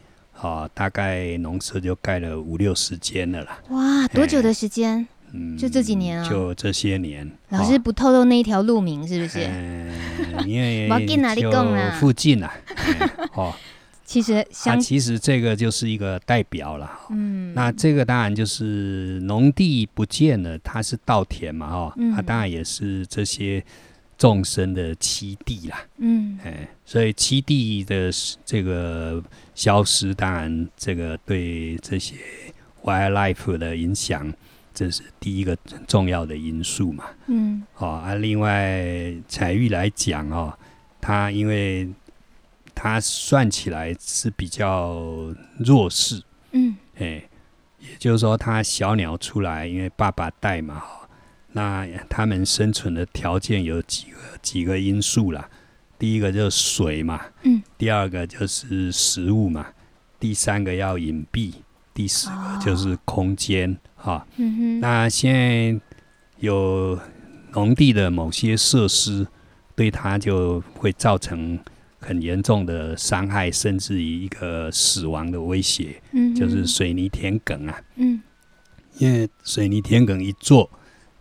[0.46, 3.60] 啊、嗯，大概农舍就盖了五六十间了啦。
[3.70, 5.08] 哇，多久的时间？
[5.32, 6.30] 嗯，就这几年啊。
[6.30, 7.30] 就这些年。
[7.50, 9.46] 老师不透露那一条路名是不是？
[9.50, 10.88] 嗯，因为
[11.36, 11.52] 就
[12.00, 12.52] 附近啊。
[13.34, 13.54] 哦。
[14.06, 16.92] 其实，它其实这个就是一个代表了。
[17.10, 23.64] 嗯，那这个当然就是农地不见了，它是稻田嘛，哈、嗯，它当然也是这些
[24.18, 25.86] 众生的七地啦。
[25.98, 28.12] 嗯，哎，所以七地的
[28.44, 29.24] 这个
[29.54, 32.16] 消失，当然这个对这些
[32.84, 34.34] wildlife 的影响，
[34.74, 37.06] 这是第一个重要的因素嘛。
[37.28, 40.54] 嗯，哦啊，另外彩玉来讲哦，
[41.02, 41.90] 它因为。
[42.78, 47.24] 它算起来是比较弱势，嗯，哎，
[47.80, 50.84] 也就是说，它小鸟出来，因为爸爸带嘛，
[51.56, 55.50] 那它们生存的条件有几个几个因素啦。
[55.98, 59.66] 第一个就是水嘛，嗯，第二个就是食物嘛，
[60.20, 61.54] 第三个要隐蔽，
[61.94, 64.80] 第四个就是空间，哈、哦，嗯哼。
[64.82, 65.82] 那现在
[66.40, 67.00] 有
[67.54, 69.26] 农地的某些设施，
[69.76, 71.58] 对它就会造成。
[71.98, 78.22] 很严重的伤害，甚至于一个死亡的威胁，嗯，就是水泥田埂啊，嗯，
[79.00, 80.70] 因为水泥田埂一做，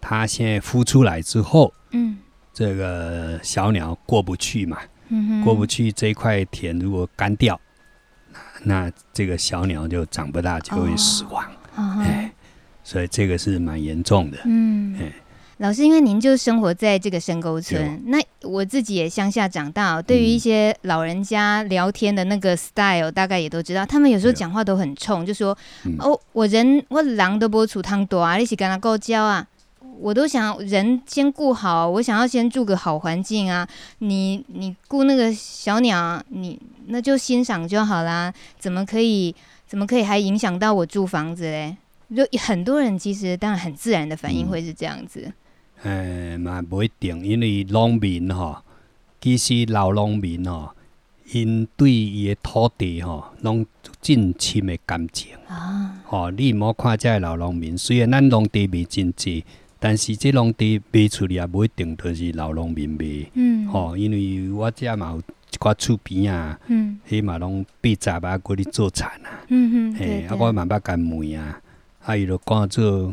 [0.06, 2.18] 它现在孵出来之后，嗯，
[2.52, 7.58] 这个小鸟过不去嘛，嗯，过不去这块田如果干掉，
[8.64, 11.42] 那这个小鸟就长不大，就会死亡，
[11.76, 12.30] 哦，哎，
[12.82, 15.10] 所以这个是蛮严重的，嗯，哎。
[15.58, 25.56] 老师，因为您就生活在这个深沟村，那我自己也乡下长大，对于一些老人家聊天的那个 style，大概也都知道，他们有时候讲话都很冲，就说
[26.00, 29.46] ：“哦，我人我狼都不出汤多啊，你是跟他够交啊？
[29.98, 33.66] 我都想人先顾好，我想要先住个好环境啊。
[33.98, 39.34] 你你顾那个小鸟，你那就欣赏就好啦，怎么可以
[39.66, 41.76] 怎么可以还影响到我住房子嘞？
[42.14, 45.32] 就很多人其实当然很自然的反应会是这样子。”
[45.82, 48.58] 诶，嘛不一定，因为农民吼，
[49.20, 50.70] 其实老农民吼，
[51.32, 53.66] 因对伊个土地吼，拢
[54.00, 56.00] 真深的感情啊。
[56.06, 59.44] 吼，你莫看这老农民，虽然咱农地卖真济，
[59.84, 63.30] 但是这农地卖出去也不一定都是老农民卖。
[63.34, 63.66] 嗯。
[63.66, 69.44] 吼，因为我遮嘛有一寡厝边啊，嗯，迄嘛拢八十啊，过去做田啊。
[69.48, 69.98] 嗯哼。
[69.98, 71.60] 诶，啊，我嘛捌干问啊，
[72.02, 73.12] 啊，伊就讲做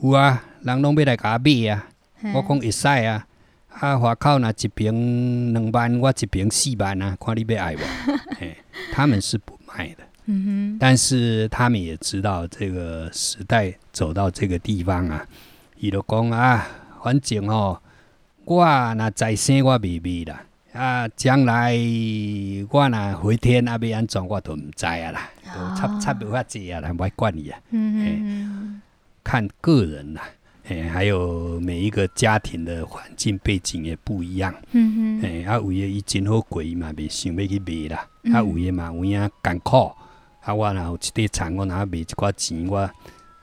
[0.00, 1.88] 有啊，人拢要来甲我买啊。
[2.32, 3.26] 我讲会使啊，
[3.70, 7.82] 啊花口那一瓶两万，我一瓶四万啊，看你要爱不？
[8.38, 8.56] 哎，
[8.92, 10.04] 他们是不卖的。
[10.26, 10.76] 嗯哼。
[10.78, 15.26] 但是他们也知道这个时代走到这个地方啊，
[15.82, 16.64] 伊就讲啊，
[17.02, 17.76] 反正哦，
[18.44, 21.76] 我若再生我未卖啦，啊，将来
[22.70, 27.58] 我若回天啊，要安怎我都毋知啊啦，都差差不法子啊，来不爱管伊啊。
[27.70, 28.82] 嗯嗯。
[29.24, 30.22] 看个人啦。
[30.68, 34.54] 诶，还有每一个家庭的环境背景也不一样。
[34.70, 35.22] 嗯哼。
[35.22, 38.06] 诶，啊，有诶伊真好过嘛，袂想要去卖啦。
[38.22, 39.90] 嗯、啊，有诶嘛有影艰苦。
[40.42, 42.88] 啊，我若有一块田，我若卖一寡钱，我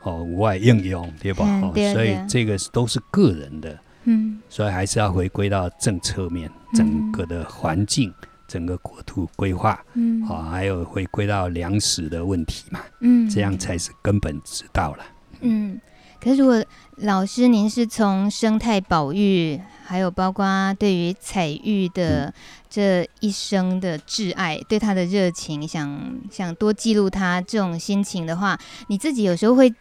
[0.04, 1.46] 哦，无外应用对吧？
[1.94, 3.80] 所以这个都是个人的。
[4.06, 4.42] 嗯。
[4.50, 9.84] 所以还是要回归到政策面，整个的环境，嗯、整个国土规划。
[9.94, 10.26] 嗯。
[10.26, 12.80] 好、哦，还有回归到粮食的问题嘛。
[13.02, 13.30] 嗯。
[13.30, 15.04] 这样才是根本之道了。
[15.42, 15.80] 嗯。
[16.22, 16.66] 可是，如果
[16.98, 22.34] 老师您是从生态保育，还有包括对于采玉的
[22.70, 28.60] 这一生的挚爱，对他的热情，想想多记录他这种心情的话，
[28.90, 29.74] 你自己有时候会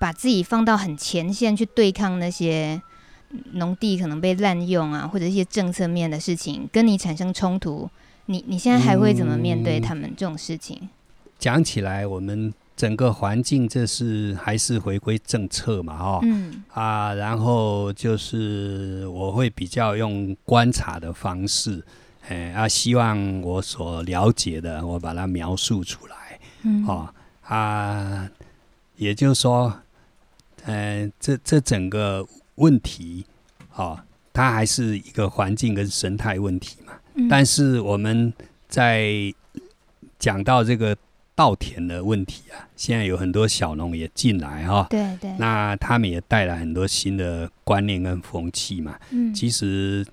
[0.00, 2.82] 把自己放到很前线去对抗那些
[3.52, 7.88] 农地可能被滥用啊，或者一些政策面的事情，跟你产生冲突，
[8.26, 10.88] 你你现在还会怎么面对他们这种事情？
[11.38, 12.52] 讲起来，我们。
[12.76, 15.98] 整个环境，这是还是回归政策嘛？
[15.98, 21.84] 哈、嗯，啊，然后就是我会比较用观察的方式，
[22.26, 28.30] 哎，啊，希望我所了解的，我把它描述出来，嗯，啊，啊，
[28.96, 29.70] 也就是说，
[30.64, 33.24] 呃，这这整个问题，
[33.74, 33.98] 哦，
[34.32, 36.92] 它还是一个环境跟生态问题嘛。
[37.14, 38.32] 嗯、但是我们
[38.68, 39.12] 在
[40.18, 40.96] 讲到这个
[41.34, 48.98] 稻田的问题啊，现在有很多小农也进来哈、哦，对对，那他们也带来很多新的观念跟风气嘛。
[49.10, 50.06] 嗯，其实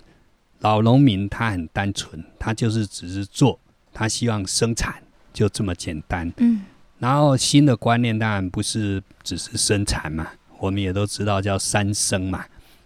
[0.59, 3.59] 老农民他很单纯，他就是只是做，
[3.93, 4.95] 他希望生产，
[5.33, 6.31] 就这么简单。
[6.37, 6.61] 嗯。
[6.99, 10.27] 然后新的观念当然不是只是生产嘛，
[10.59, 12.43] 我们也都知道叫三生嘛，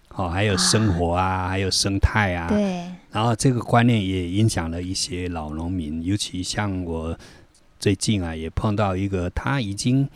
[0.10, 2.48] 哦，还有生活啊，啊还有生态啊。
[2.50, 2.86] 对。
[3.12, 7.18] 然后这个观念也影响了一些老农民，尤其像我
[7.80, 10.08] 最近啊，也碰到一个，他已经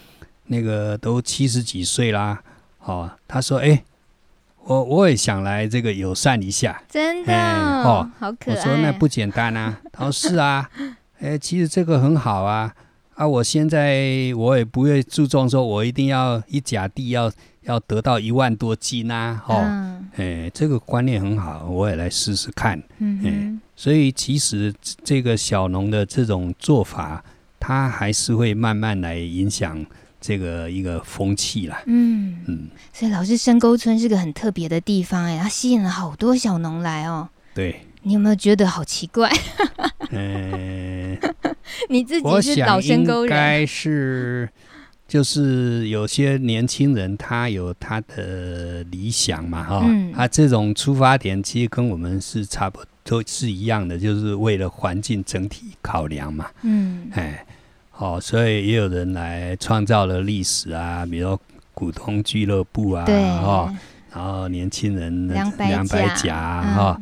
[0.45, 2.41] 那个都七十几岁啦，
[2.79, 3.83] 哦，他说：“哎，
[4.63, 8.55] 我我也想来这个友善一下。”真的哦，好可爱。
[8.55, 10.69] 我说那不简单啊，他说是啊，
[11.19, 12.73] 哎，其实这个很好啊。
[13.16, 27.24] 啊，我现在我也不会注重说，我一定要一甲地要要得到一万多斤啊，哦，嗯、哎，这个观念很好，我也来试试看，嗯所以其实这个小农的这种做法，
[27.59, 29.86] 它还是会慢慢来影响
[30.22, 32.38] 这个一个风气啦，嗯。
[32.47, 39.29] 嗯，所以老师深沟村是个很特别的地方，哎，它吸引了好多小农来哦，对，你有没有觉得好奇怪？
[40.11, 41.17] 嗯。
[41.89, 44.47] 你自己是老深沟人，应该是
[45.07, 57.43] 就是有些年轻人他有他的理想嘛，哈、嗯，他这种出发点其实跟我们是差不多是一样的，就是为了环境整体考量嘛，嗯，哎，
[57.89, 61.37] 好，所以也有人来创造了历史啊，比如
[61.73, 63.15] 股东俱乐部啊，对，
[64.13, 65.51] 然后年轻人两
[65.87, 67.01] 百甲哈。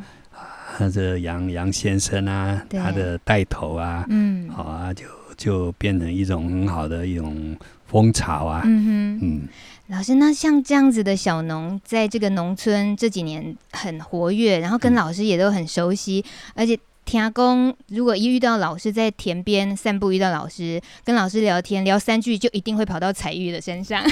[0.76, 5.05] 他这杨杨先生啊，他的带头啊，嗯，好啊，就
[5.38, 7.55] 就变成一种很好的一种
[7.86, 8.61] 风潮啊。
[8.65, 9.41] 嗯哼，嗯，
[9.88, 24.03] 老师，那像这样子的小农，在这个农村这几年很活跃，然后跟老师也都很熟悉，嗯、而且田工，如果一遇到老师在田边散步，遇到老师跟老师聊天聊三句，就一定会跑到彩玉的身上。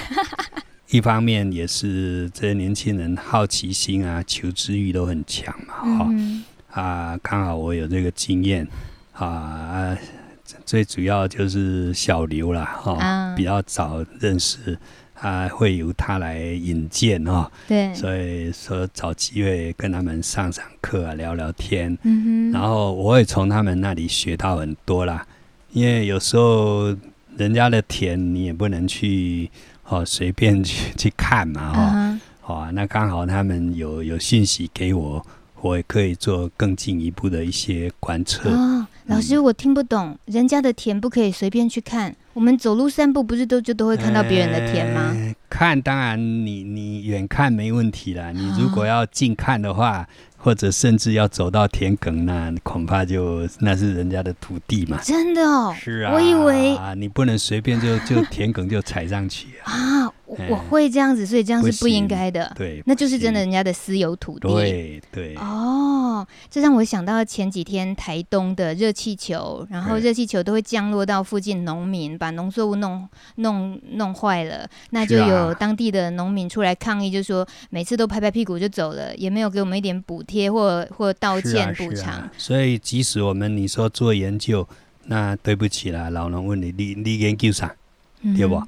[0.91, 6.43] 一方面也是这些年轻人好奇心啊、求知欲都很强嘛，哈、嗯。
[6.72, 8.65] 啊，刚好我有这个经验，
[9.13, 9.95] 啊，
[10.65, 14.78] 最主要就是小刘啦，哈、哦，啊、比较早认识，
[15.19, 25.26] 啊，会由他来引荐哈，哦、对，所以说找机会跟他们上上课啊，聊聊天，嗯哼，然后我也从他们那里学到很多啦，
[25.72, 26.95] 因为有时候
[27.36, 29.49] 人家的田你也不能去
[29.89, 35.26] 哦随便去 去看嘛，哈、哦，好啊、uh 那刚好他们有有信息给我。
[35.62, 38.49] 我也可以做更进一步的一些观测。
[38.49, 42.16] 哦，老师，我听不懂，嗯、人家的田不可以随便去看。
[42.34, 45.14] 我们走路散步，不是都就都会看到别人的田吗？
[45.16, 48.32] 呃、看，当然你你远看没问题啦。
[48.32, 50.01] 你如果要近看的话。
[50.01, 50.05] 哦
[50.43, 54.99] 或者甚至要走到田埂，那恐怕就那是人家的土地嘛。
[55.03, 59.70] 真的哦，是啊，我以为啊，你不能随便就就田埂就踩上去啊。
[60.09, 60.14] 啊，
[60.49, 62.51] 我会这样子，所以这样是不应该的。
[62.55, 64.47] 对，那就是真的人家的私有土地。
[64.47, 65.36] 对对。
[65.36, 80.51] 哦，这让我想到前几天台东的热气球，然后热气球都会降落到附近农民，把农作物弄弄弄坏了，那就有当地的农民出来抗议，就说每次都拍拍屁股就走了，也没有给我们一点补贴。
[80.51, 84.67] 或或道歉补偿、啊啊，所以即使我们你说做研究，
[85.05, 87.73] 那对不起啦，老农问你，你你研究啥，
[88.21, 88.61] 嗯、哼对不？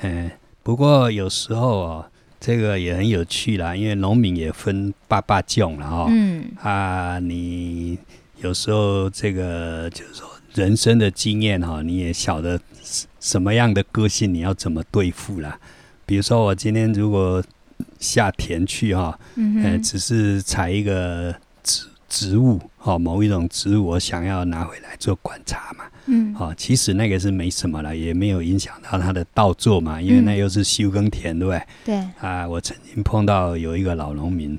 [0.00, 0.30] 嗯，
[0.68, 2.06] 不过有时候哦，
[2.38, 6.06] 这个也很有趣啦，因为农民也分八八种了哦。
[6.10, 7.98] 嗯啊，你
[8.42, 12.60] 有时候这个就是说人生的经验哈，你也晓得
[13.18, 15.58] 什么样的个性你要怎么对付啦。
[16.04, 17.42] 比如说我今天如果。
[18.00, 31.62] 下田去哈、哦，嗯呃，只是采一个植植物哈、哦，某一种植物，我想要拿回来做观察嘛，嗯，好、哦，其实那个是没什么了，也没有影响到他的稻作嘛，因为那又是休耕田，对不对？
[31.84, 34.58] 对啊，我曾经碰到有一个老农民，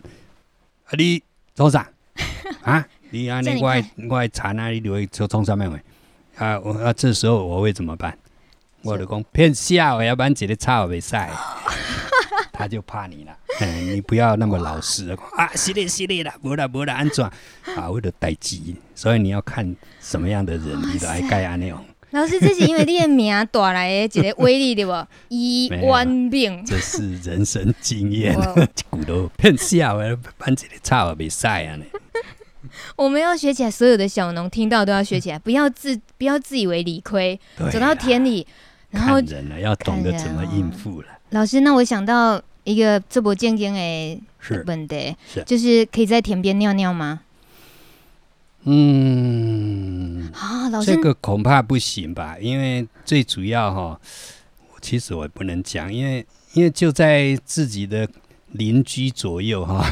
[0.86, 1.22] 啊，你
[1.56, 1.90] 做啥
[2.62, 2.86] 啊？
[3.10, 5.80] 你啊，你外外产啊，你就会做从上面回
[6.38, 8.16] 啊，我啊，这时候我会怎么办？
[8.84, 11.16] 我就讲骗笑，要不然直接插我未使。
[12.60, 13.32] 他就怕你了，
[13.62, 15.52] 嗯， 你不要那么老实哇 啊！
[15.56, 17.24] 是的，是的啦，不啦不啦，安怎
[17.78, 17.90] 啊？
[17.90, 18.58] 为了代志，
[18.94, 21.80] 所以你要看什么样的人，你来盖安那种。
[22.12, 24.92] 老师，这是因为你的名带来的一个威力对不？
[25.30, 28.36] 一万病，这是人生经验，
[28.90, 31.80] 骨头骗笑，我要搬起来插我未使啊！
[32.98, 37.40] 我们要学起来，所有的小农听到都要学起来，不要自不要自以为理亏，
[37.72, 38.46] 走到田里。
[38.92, 41.08] 然后人了，要懂得怎么应付了。
[41.30, 44.22] 老师，那我想到一个这不健康的
[44.68, 47.22] 问题，是就是可以在田边尿尿吗？
[48.66, 52.38] 嗯，啊，老师，这个恐怕不行吧？
[52.40, 54.00] 因为最主要哈，
[54.82, 58.08] 其实我也不能讲，因为因为就在自己的
[58.52, 59.84] 邻居左右哈。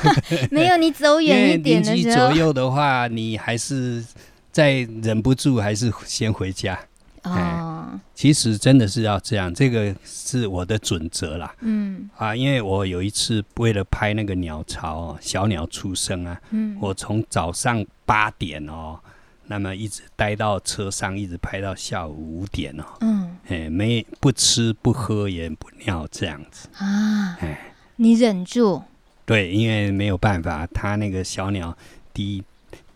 [0.52, 4.04] 没有，你走远一点的时候， 邻居左右的话，你还是
[4.52, 6.78] 再忍不住，还是先回家。
[7.22, 11.54] 哦，其实真的是要这样，这个是我的准则啦。
[11.60, 18.98] 嗯，啊，因为我有一次为了拍那个鸟巢哦，小鸟出生啊，嗯，我从早上八点哦，
[19.46, 22.84] 那么一直待到车上，一直拍到下午五点哦。
[23.00, 27.36] 嗯，哎，没不吃不喝也不尿这样子啊。
[27.40, 28.82] 哎，你忍住。
[29.26, 31.76] 对，因为没有办法，他那个小鸟
[32.14, 32.42] 第一。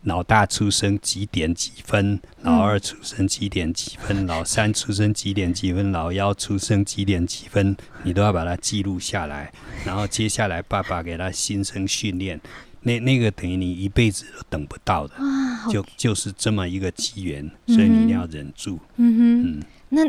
[0.05, 2.21] 老大出生几点几分？
[2.43, 4.25] 老二出生几点几分？
[4.25, 5.91] 嗯、 老三出生几点几分？
[5.93, 7.77] 老幺出生几点几分？
[8.03, 9.53] 你都要把它记录下来。
[9.85, 12.41] 然后接下来爸爸给他新生训练，
[12.83, 18.79] 那那个等于你一辈子都等不到的，啊、就就是这么一个机缘，所以你一定要忍住。
[18.97, 20.03] 嗯哼，嗯，那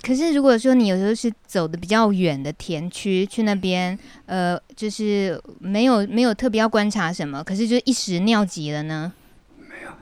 [0.00, 9.12] 可是如果说你有时候是走的比较远的田区去那边，呃，就是没有没有特别要观察什么，可是就一时尿急了呢？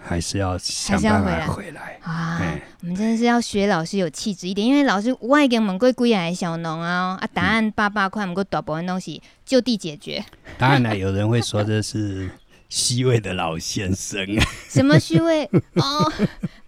[0.04, 2.40] 还是要想办法回来啊！
[2.80, 7.28] 我们真的是要学老师有气质一点，因为老师外给我们贵贵来小农啊啊！
[7.32, 10.22] 答案八八块，我们够大部分东西就地解决。
[10.58, 12.28] 当然了，有人会说这是
[12.68, 14.26] 虚伪的老先生。
[14.68, 15.44] 什么虚伪？
[15.74, 16.12] 哦，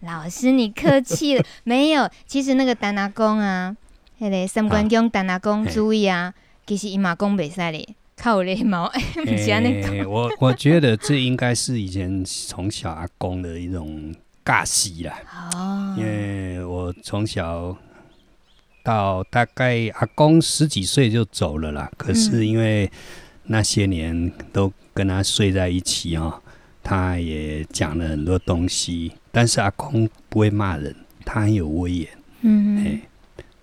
[0.00, 2.08] 老师你客气了，没有。
[2.26, 3.76] 其实那个丹拿公啊，
[4.18, 6.32] 那个三关公丹拿公注意啊，
[6.66, 7.88] 其实伊嘛讲袂使咧。
[8.16, 15.18] 靠雷毛， 欸、我我觉得这应该是以前从小阿公的一种尬戏啦。
[15.54, 17.76] 哦，因为我从小
[18.82, 21.90] 到大概阿公十几岁就走了啦。
[21.96, 22.90] 可是因为
[23.44, 26.40] 那些年都跟他睡在一起哦，
[26.82, 29.12] 他也讲了很多东西。
[29.32, 30.94] 但是阿公不会骂人，
[31.24, 32.08] 他很有威严。
[32.42, 33.00] 嗯，哎、欸，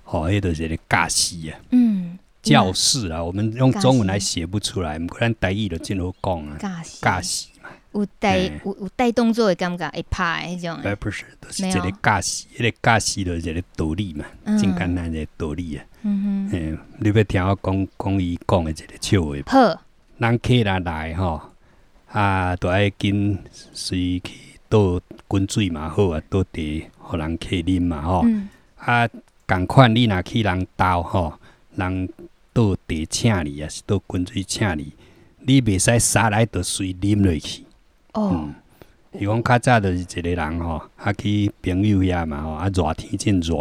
[0.04, 1.60] 好，那都是咧尬戏啊。
[1.72, 2.11] 嗯。
[2.42, 6.58] 教室啊，我们用中文来写不出来，不然台语就真好讲啊。
[7.02, 10.82] 尬戏嘛，有带有有带动作的感觉，会拍那种。
[10.84, 14.26] 哎，不是，都是这个尬戏，那个尬戏就是这个道理嘛，
[14.58, 15.86] 真简单一个道理啊。
[16.02, 19.36] 嗯哼，嗯，你要听我讲讲伊讲的这个笑话。
[19.46, 19.82] 好，
[20.18, 21.42] 人客人来吼，
[22.08, 23.38] 啊，都爱跟
[23.72, 24.32] 随去
[24.68, 26.50] 倒滚水嘛，好啊，倒茶
[26.98, 28.26] 互人客啉嘛，吼。
[28.78, 29.08] 啊，
[29.46, 31.34] 共款你若去人兜吼，
[31.76, 32.10] 人。
[32.54, 34.94] 倒茶请你，抑是倒滚水请你？
[35.40, 37.66] 你袂使洒来就水啉落去。
[38.14, 38.56] 哦，嗯，
[39.20, 43.56] 伊讲较早就是一个人吼，啊去朋友遐嘛吼，啊热天真热，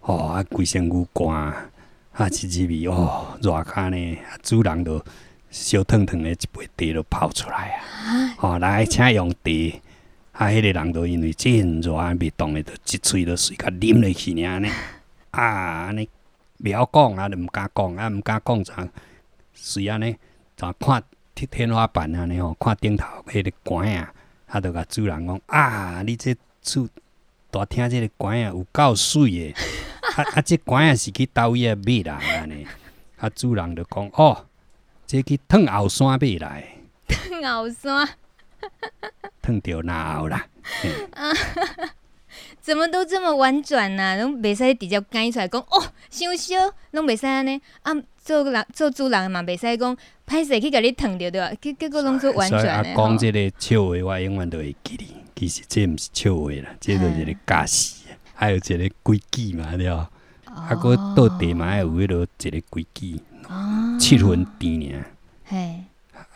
[0.00, 1.26] 吼啊规身躯干，
[2.12, 5.04] 啊一入去哦热骹呢，啊主人就
[5.50, 9.80] 烧烫烫的一杯茶就泡出来啊，吼来请用茶，
[10.32, 14.68] 啊迄个人就因为真热啊袂动的，就一喙就水甲啉落去尔呢，
[15.32, 15.42] 啊
[15.86, 16.08] 安尼。
[16.64, 18.88] 不要讲啊，就毋敢讲啊，毋敢讲啥，
[19.52, 20.16] 随安尼，
[20.56, 21.04] 就看
[21.34, 24.10] 天天花板安尼吼，看顶头迄个管啊，
[24.46, 26.88] 他就甲主人讲啊，你这厝
[27.50, 29.54] 大厅这个管啊有够水诶，
[30.16, 32.66] 啊啊，这管啊是去倒位啊买来安尼，
[33.18, 34.46] 啊主人就讲哦，
[35.06, 38.08] 这去烫后山买来，烫后山，
[39.42, 40.46] 烫着闹啦。
[42.60, 44.16] 怎么都这么婉转呢、啊？
[44.16, 46.54] 拢袂使直接讲出来讲哦，想烧
[46.92, 51.52] 拢袂使安尼啊，做人做主人嘛，袂使讲歹势去甲你烫着对吧？
[51.60, 52.94] 结结果拢做婉转的。
[52.94, 55.06] 讲即个笑话，我永远都会记哩。
[55.36, 58.04] 其实这毋是笑话啦，这个是个假戏，
[58.34, 60.08] 还有一个规矩嘛，对吧？
[60.44, 63.20] 啊，搁倒地嘛，有迄落一个规矩，
[63.98, 65.04] 七分甜尔。
[65.44, 65.84] 嘿。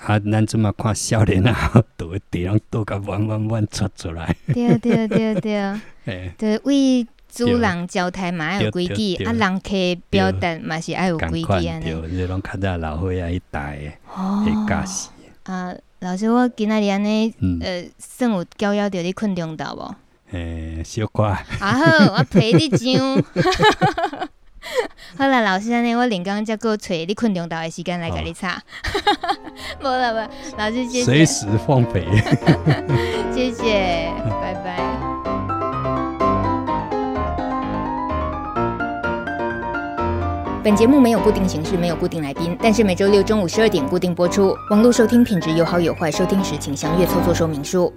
[0.07, 4.35] 啊，咱即马看少年啊， 倒个地拢倒甲弯弯弯出出来。
[4.55, 5.75] 对对对对，
[6.39, 9.71] 对，为主人交代嘛有规矩，啊，人客
[10.09, 11.85] 表达嘛是爱有规矩安尼。
[11.85, 13.99] 对，这拢较早老岁仔一代诶，
[14.45, 15.11] 会教死。
[15.43, 19.95] 啊，老师，我今仔日安尼，呃，算有教晓着你困中昼无？
[20.31, 21.25] 诶，小可。
[21.25, 23.25] 啊好，我陪你上。
[25.17, 28.63] 好了，老师，呢，我连刚刚才过找你困中昼的时间来给你擦。
[29.81, 31.05] 无了吧，老师谢谢。
[31.05, 32.07] 随时放飞。
[33.35, 34.79] 谢谢，拜拜。
[40.63, 44.55] 本节目没有固定形式，没有固定来宾，但是每周六中午十二点固定播出。
[44.71, 47.91] 网络收听品质有好有坏，收听时请详阅操作说明书。